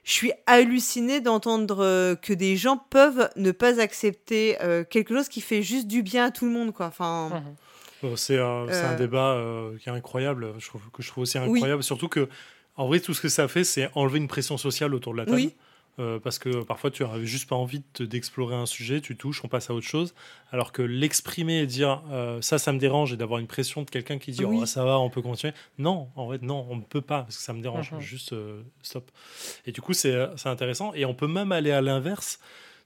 [0.04, 4.58] je suis hallucinée d'entendre euh, que des gens peuvent ne pas accepter
[4.90, 6.74] quelque chose qui fait juste du bien à tout le monde.
[6.74, 6.88] Quoi.
[6.88, 7.56] Enfin, Mhm.
[8.04, 9.42] Bon, C'est un, débat
[9.82, 11.46] qui est incroyable, je trouve, que je trouve aussi Oui.
[11.58, 12.30] incroyable, surtout que,
[12.76, 15.26] en vrai, tout ce que ça fait, c'est enlever une pression sociale autour de la
[15.26, 15.38] table.
[15.38, 15.56] Oui.
[16.00, 19.44] Euh, parce que parfois tu n'as juste pas envie de- d'explorer un sujet, tu touches,
[19.44, 20.14] on passe à autre chose.
[20.52, 23.90] Alors que l'exprimer et dire euh, ça, ça me dérange et d'avoir une pression de
[23.90, 24.60] quelqu'un qui dit Oui.
[24.62, 25.54] oh, ça va, on peut continuer.
[25.80, 27.92] Non, en fait, non, on ne peut pas parce que ça me dérange.
[27.94, 28.00] Mhm.
[28.00, 29.10] Juste euh, stop.
[29.66, 30.94] Et du coup, c'est c'est intéressant.
[30.94, 32.40] Et on peut même aller à l'inverse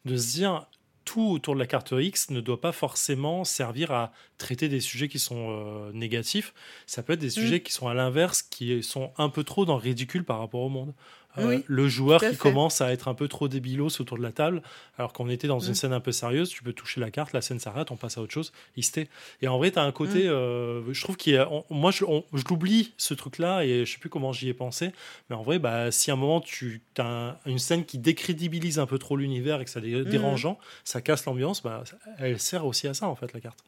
[0.06, 0.66] de se dire
[1.04, 5.08] tout autour de la carte X ne doit pas forcément servir à traiter des sujets
[5.10, 6.54] qui sont euh, négatifs.
[6.86, 7.32] Ça peut être des Mm.
[7.32, 10.62] sujets qui sont à l'inverse, qui sont un peu trop dans le ridicule par rapport
[10.62, 10.94] au monde.
[11.38, 14.32] Euh, Oui, le joueur qui commence à être un peu trop débilos autour de la
[14.34, 14.62] table,
[14.98, 15.76] alors qu'on était dans une Mm.
[15.76, 18.22] scène un peu sérieuse, tu peux toucher la carte, la scène s'arrête, on passe à
[18.22, 19.08] autre chose, il se tait.
[19.42, 20.32] Et en vrai, tu as un côté, Mm.
[20.32, 22.04] euh, je trouve qu'il y a, on- moi je,
[22.50, 24.92] l'oublie ce truc-là et je sais plus comment j'y ai pensé,
[25.30, 28.86] mais en vrai, bah, si à un moment tu as une scène qui décrédibilise un
[28.86, 30.04] peu trop l'univers et que ça est Mm.
[30.04, 31.84] dérangeant, ça casse l'ambiance, bah,
[32.20, 33.64] elle sert aussi à ça en fait la carte.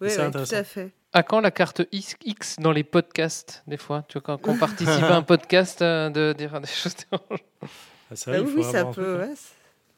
[0.00, 0.92] Oui, tout à fait.
[1.12, 4.56] À quand la carte X dans les podcasts, des fois Tu vois, quand, quand on
[4.56, 7.42] participe à un podcast, euh, de dire des choses dérangeantes?
[7.62, 9.20] Ah, Bah oui, ça peut.
[9.22, 9.34] hein.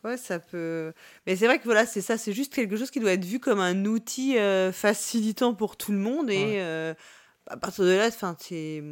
[0.04, 0.92] Ouais, ça peut.
[1.26, 3.38] Mais c'est vrai que voilà, c'est ça, c'est juste quelque chose qui doit être vu
[3.38, 6.54] comme un outil euh, facilitant pour tout le monde et Ouais.
[6.58, 6.94] euh,
[7.48, 8.82] à partir de là, enfin, c'est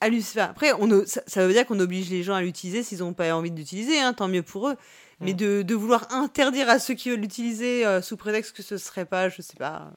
[0.00, 0.44] hallucinant.
[0.50, 3.34] Après, on, ça, ça veut dire qu'on oblige les gens à l'utiliser s'ils n'ont pas
[3.34, 4.76] envie de l'utiliser, hein, tant mieux pour eux.
[5.20, 5.36] Mais Mm.
[5.36, 9.06] de, de vouloir interdire à ceux qui veulent l'utiliser euh, sous prétexte que ce serait
[9.06, 9.92] pas, je sais pas,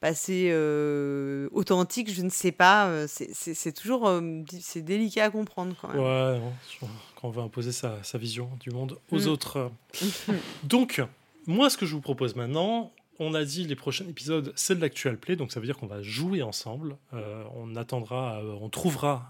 [0.00, 2.88] passé euh, authentique, je ne sais pas.
[2.88, 5.98] euh, c'est- toujours euh, c'est délicat à comprendre quand même.
[5.98, 6.52] Ouais, non,
[7.16, 9.28] quand on veut imposer sa, sa vision du monde aux Mm.
[9.28, 9.70] autres.
[10.64, 11.02] Donc,
[11.46, 14.80] moi, ce que je vous propose maintenant, on a dit les prochains épisodes, c'est de
[14.80, 16.96] l'actual play, donc ça veut dire qu'on va jouer ensemble.
[17.14, 19.28] Euh, on attendra, euh, on trouvera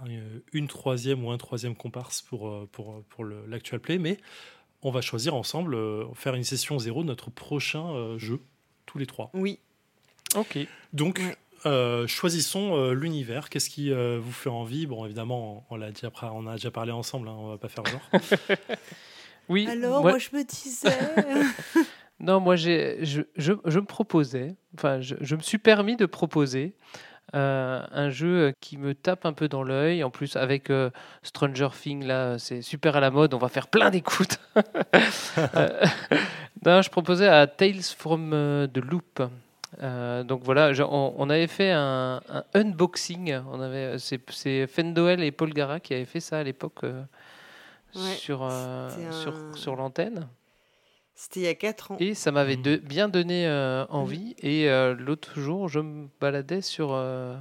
[0.53, 4.19] une troisième ou un troisième comparse pour, pour, pour l'actual play, mais
[4.83, 8.41] on va choisir ensemble, euh, faire une session zéro de notre prochain jeu,
[8.85, 9.31] tous les trois.
[9.33, 9.59] Oui.
[10.37, 10.59] Ok.
[10.93, 11.37] Donc, Ouais.
[11.66, 13.49] euh, choisissons euh, l'univers.
[13.49, 14.87] Qu'est-ce qui euh, vous fait envie?
[14.87, 17.85] Bon, évidemment, on, l'a déjà, on a déjà parlé ensemble, hein, on va pas faire
[17.87, 18.01] genre.
[19.49, 19.66] Oui.
[19.70, 20.91] Alors, moi- moi, je me disais.
[22.20, 26.05] Non, moi, j'ai, je, je, je me proposais, enfin, je, je me suis permis de
[26.05, 26.74] proposer
[27.37, 30.03] euh, un jeu qui me tape un peu dans l'œil.
[30.03, 30.91] En plus, avec euh,
[31.22, 33.35] Stranger Things, là, c'est super à la mode.
[33.35, 34.39] On va faire plein d'écoutes.
[35.55, 35.68] Euh,
[36.66, 38.31] non, je proposais à Tales from
[38.74, 39.22] the Loop.
[39.81, 43.39] Euh, donc voilà, je- on, on avait fait un, un unboxing.
[43.53, 47.03] On avait, c'est, c'est Fendoel et Paul Gara qui avaient fait ça à l'époque euh,
[47.95, 50.29] Ouais, sur, euh, sur, sur l'antenne.
[51.14, 51.97] C'était il y a 4 ans.
[52.01, 53.87] Et ça m'avait de- bien donné euh, Mm.
[53.91, 54.37] envie.
[54.41, 57.37] Et euh, l'autre jour, je me baladais sur, euh,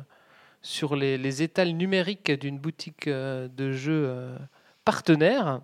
[0.62, 4.38] sur les, les étals numériques d'une boutique euh, de jeux euh,
[4.86, 5.62] partenaire.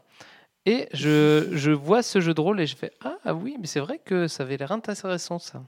[0.65, 3.67] Et je, je vois ce jeu de rôle et je fais Ah ah oui, mais
[3.67, 5.63] c'est vrai que ça avait l'air intéressant ça.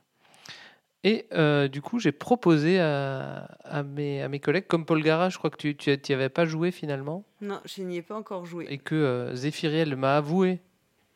[1.05, 5.29] Et euh, du coup, j'ai proposé à, à, mes, à mes collègues, comme Paul Gara,
[5.29, 5.75] je crois que tu
[6.09, 8.65] n'y avais pas joué finalement, Non, je n'y ai pas encore joué.
[8.69, 10.61] et que euh, Zéphiriel m'a avoué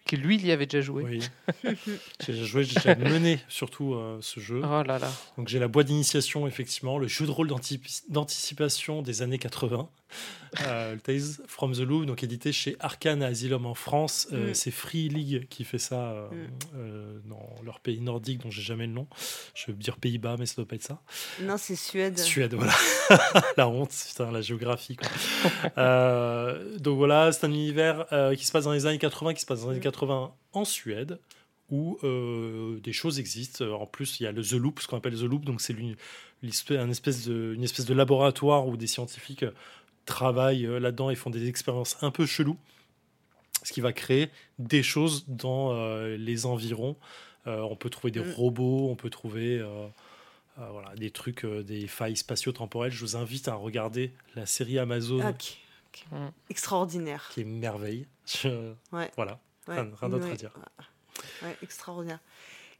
[0.06, 1.04] que lui, il y avait déjà joué.
[1.04, 1.20] Oui.
[2.24, 4.62] j'ai déjà joué, j'ai déjà mené surtout euh, ce jeu.
[4.64, 5.12] Oh là là.
[5.38, 7.50] Donc j'ai la boîte d'initiation, effectivement, le jeu de rôle
[8.10, 9.90] d'anticipation des années 80,
[10.68, 14.28] euh, le Tales from the Loop, donc édité chez Arkane Asylum en France.
[14.34, 14.54] Euh, Mm.
[14.54, 16.36] C'est Free League qui fait ça euh, Mm.
[16.76, 19.08] euh, dans leur pays nordique, dont j'ai jamais le nom.
[19.56, 21.02] Je veux dire Pays-Bas, mais ça doit pas être ça.
[21.42, 22.18] Non, c'est Suède.
[22.18, 22.74] Suède, voilà.
[23.58, 24.96] la honte, putain, la géographie.
[24.96, 25.10] quoi.
[26.80, 28.06] Donc voilà, c'est un univers
[28.38, 30.66] qui se passe dans les années 80, qui se passe dans les années 80 en
[30.66, 31.20] Suède,
[31.70, 33.66] où euh, des choses existent.
[33.80, 35.74] En plus, il y a le The Loop, ce qu'on appelle The Loop, donc c'est
[35.74, 35.96] l'une-
[36.42, 39.46] l'espèce- un espèce de, une espèce de laboratoire où des scientifiques
[40.10, 42.58] travaillent euh, là-dedans et font des expériences un peu cheloues,
[43.64, 46.96] ce qui va créer des choses dans euh, les environs.
[47.48, 48.32] Euh, on peut trouver des Mm.
[48.34, 49.60] robots, on peut trouver...
[49.60, 49.88] euh,
[50.60, 52.92] euh, voilà, des trucs, euh, des failles spatio-temporelles.
[52.92, 55.32] Je vous invite à regarder la série Amazon Ah.
[56.12, 56.30] Mm.
[56.50, 57.30] Extraordinaire.
[57.34, 58.06] qui est merveille.
[58.26, 59.10] Je- Ouais.
[59.16, 59.76] Voilà, Ouais.
[59.76, 60.34] rien, rien d'autre Ouais.
[60.34, 60.52] à dire.
[61.44, 62.20] Ouais, extraordinaire.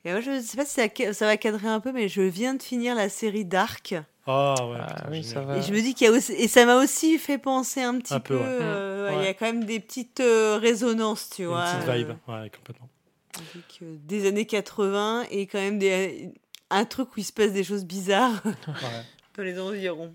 [0.06, 2.22] Et moi, je ne sais pas si ça, ça va cadrer un peu, mais je
[2.22, 3.96] viens de finir la série Dark.
[4.26, 5.34] Ah ouais, Ah putain, oui, génial.
[5.34, 5.58] ça va.
[5.58, 7.98] Et je me dis qu'il y a aussi, et ça m'a aussi fait penser un
[8.00, 8.44] petit Un peu, peu.
[8.44, 8.48] ouais.
[8.50, 11.66] euh, ouais, Il y a quand même des petites euh, résonances, tu Une vois.
[11.66, 12.90] petite vibe, euh, ouais, complètement.
[13.36, 16.32] avec euh, des années 80 et quand même des,
[16.70, 18.54] un truc où il se passe des choses bizarres Ouais.
[19.38, 20.14] dans les environs.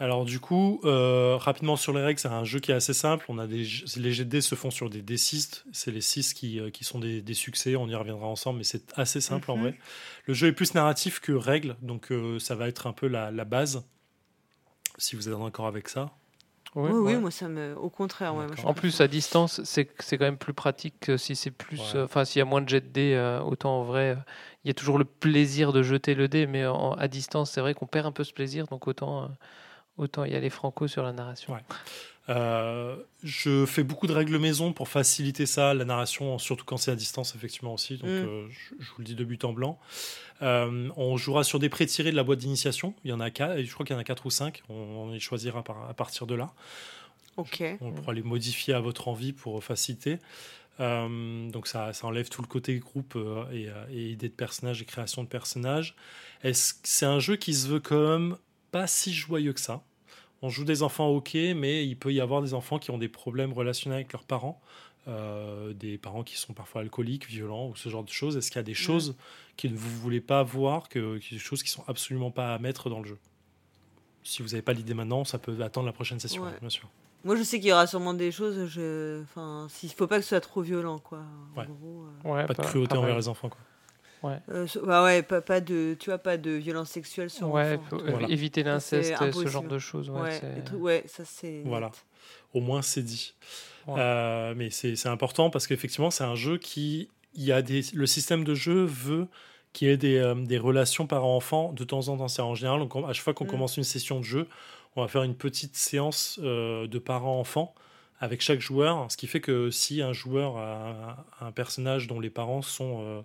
[0.00, 3.26] Alors du coup, euh, rapidement sur les règles, c'est un jeu qui est assez simple.
[3.28, 5.64] On a des, les jets de dés se font sur des D6.
[5.72, 7.76] C'est les 6 qui, euh, qui sont des, des succès.
[7.76, 9.62] On y reviendra ensemble, mais c'est assez simple en Mhm.
[9.62, 9.78] vrai.
[10.26, 13.30] Le jeu est plus narratif que règle, donc euh, ça va être un peu la,
[13.30, 13.84] la base.
[14.96, 16.10] Si vous êtes d'accord avec ça.
[16.76, 17.18] Oui, oui, ouais.
[17.18, 17.76] moi ça me.
[17.76, 20.94] Au contraire, ouais, moi, je En plus, à distance, c'est c'est quand même plus pratique
[21.00, 21.78] que si c'est plus.
[21.78, 21.96] Ouais.
[21.96, 24.16] euh, Enfin, s'il y a moins de jet de dés, euh, autant en vrai, euh,
[24.64, 27.60] il y a toujours le plaisir de jeter le dé, mais en- à distance, c'est
[27.60, 29.26] vrai qu'on perd un peu ce plaisir, donc autant, euh,
[30.00, 31.52] autant y aller franco sur la narration.
[31.54, 31.60] Ouais.
[32.28, 36.90] Euh, je fais beaucoup de règles maison pour faciliter ça, la narration, surtout quand c'est
[36.92, 37.96] à distance, effectivement aussi.
[37.96, 38.12] Donc, Mm.
[38.12, 39.78] euh, je, je vous le dis de but en blanc.
[40.42, 42.94] Euh, on jouera sur des prêts tirés de la boîte d'initiation.
[43.04, 44.62] Il y en a quatre, je crois qu'il y en a quatre ou cinq.
[44.68, 46.52] On, on les choisira par- à partir de là.
[47.36, 47.62] Ok.
[47.80, 50.18] On pourra les modifier à votre envie pour faciliter.
[50.78, 54.34] Euh, donc ça, ça enlève tout le côté groupe euh, et, euh, et idée de
[54.34, 55.94] personnage et création de personnages.
[56.42, 58.36] Est-ce que c'est un jeu qui se veut quand même
[58.70, 59.82] pas si joyeux que ça?
[60.42, 63.08] On joue des enfants ok, mais il peut y avoir des enfants qui ont des
[63.08, 64.60] problèmes relationnels avec leurs parents,
[65.08, 68.36] euh, des parents qui sont parfois alcooliques, violents ou ce genre de choses.
[68.36, 69.16] Est-ce qu'il y a des choses
[69.58, 72.88] que vous voulez pas voir, que, que des choses qui sont absolument pas à mettre
[72.88, 73.18] dans le jeu?
[74.22, 76.58] Si vous n'avez pas l'idée maintenant, ça peut attendre la prochaine session, Ouais.
[76.60, 76.88] bien sûr.
[77.22, 78.66] Moi, je sais qu'il y aura sûrement des choses.
[78.66, 79.22] Je...
[79.24, 81.18] Enfin, s'il faut pas que ce soit trop violent, quoi.
[81.54, 81.66] En Ouais.
[81.66, 82.30] gros, euh.
[82.32, 83.60] Ouais, Pas de cruauté envers les enfants, quoi.
[84.24, 87.74] Euh, so- bah ouais, pas, pas de, tu vois, pas de violence sexuelle sur Ouais,
[87.76, 87.96] enfant.
[87.98, 88.28] euh, Voilà.
[88.28, 90.10] éviter l'inceste, c'est ce genre de choses.
[90.10, 91.62] Ouais, Ouais, trucs- ouais, ça c'est.
[91.64, 91.86] Voilà.
[91.86, 92.04] net.
[92.54, 93.34] Au moins, c'est dit.
[93.86, 93.94] Ouais.
[93.98, 97.08] Euh, mais c'est c'est important parce qu'effectivement, c'est un jeu qui.
[97.34, 99.28] Il y a des, le système de jeu veut
[99.72, 102.26] qu'il y ait des, euh, des relations parents-enfants de temps en temps.
[102.28, 103.50] C'est en général, à chaque fois qu'on Mm.
[103.50, 104.48] commence une session de jeu,
[104.96, 107.72] on va faire une petite séance euh, de parents-enfants
[108.18, 109.06] avec chaque joueur.
[109.10, 113.04] Ce qui fait que si un joueur a un personnage dont les parents sont euh,
[113.04, 113.22] euh,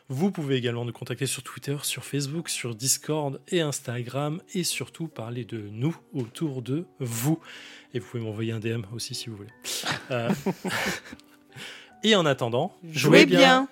[0.08, 5.08] Vous pouvez également nous contacter sur Twitter, sur Facebook, sur Discord et Instagram et surtout
[5.08, 7.40] parler de nous autour de vous.
[7.92, 9.50] Et vous pouvez m'envoyer un DM aussi si vous voulez.
[10.12, 10.30] Euh,
[12.04, 13.68] et en attendant, Jouez bien.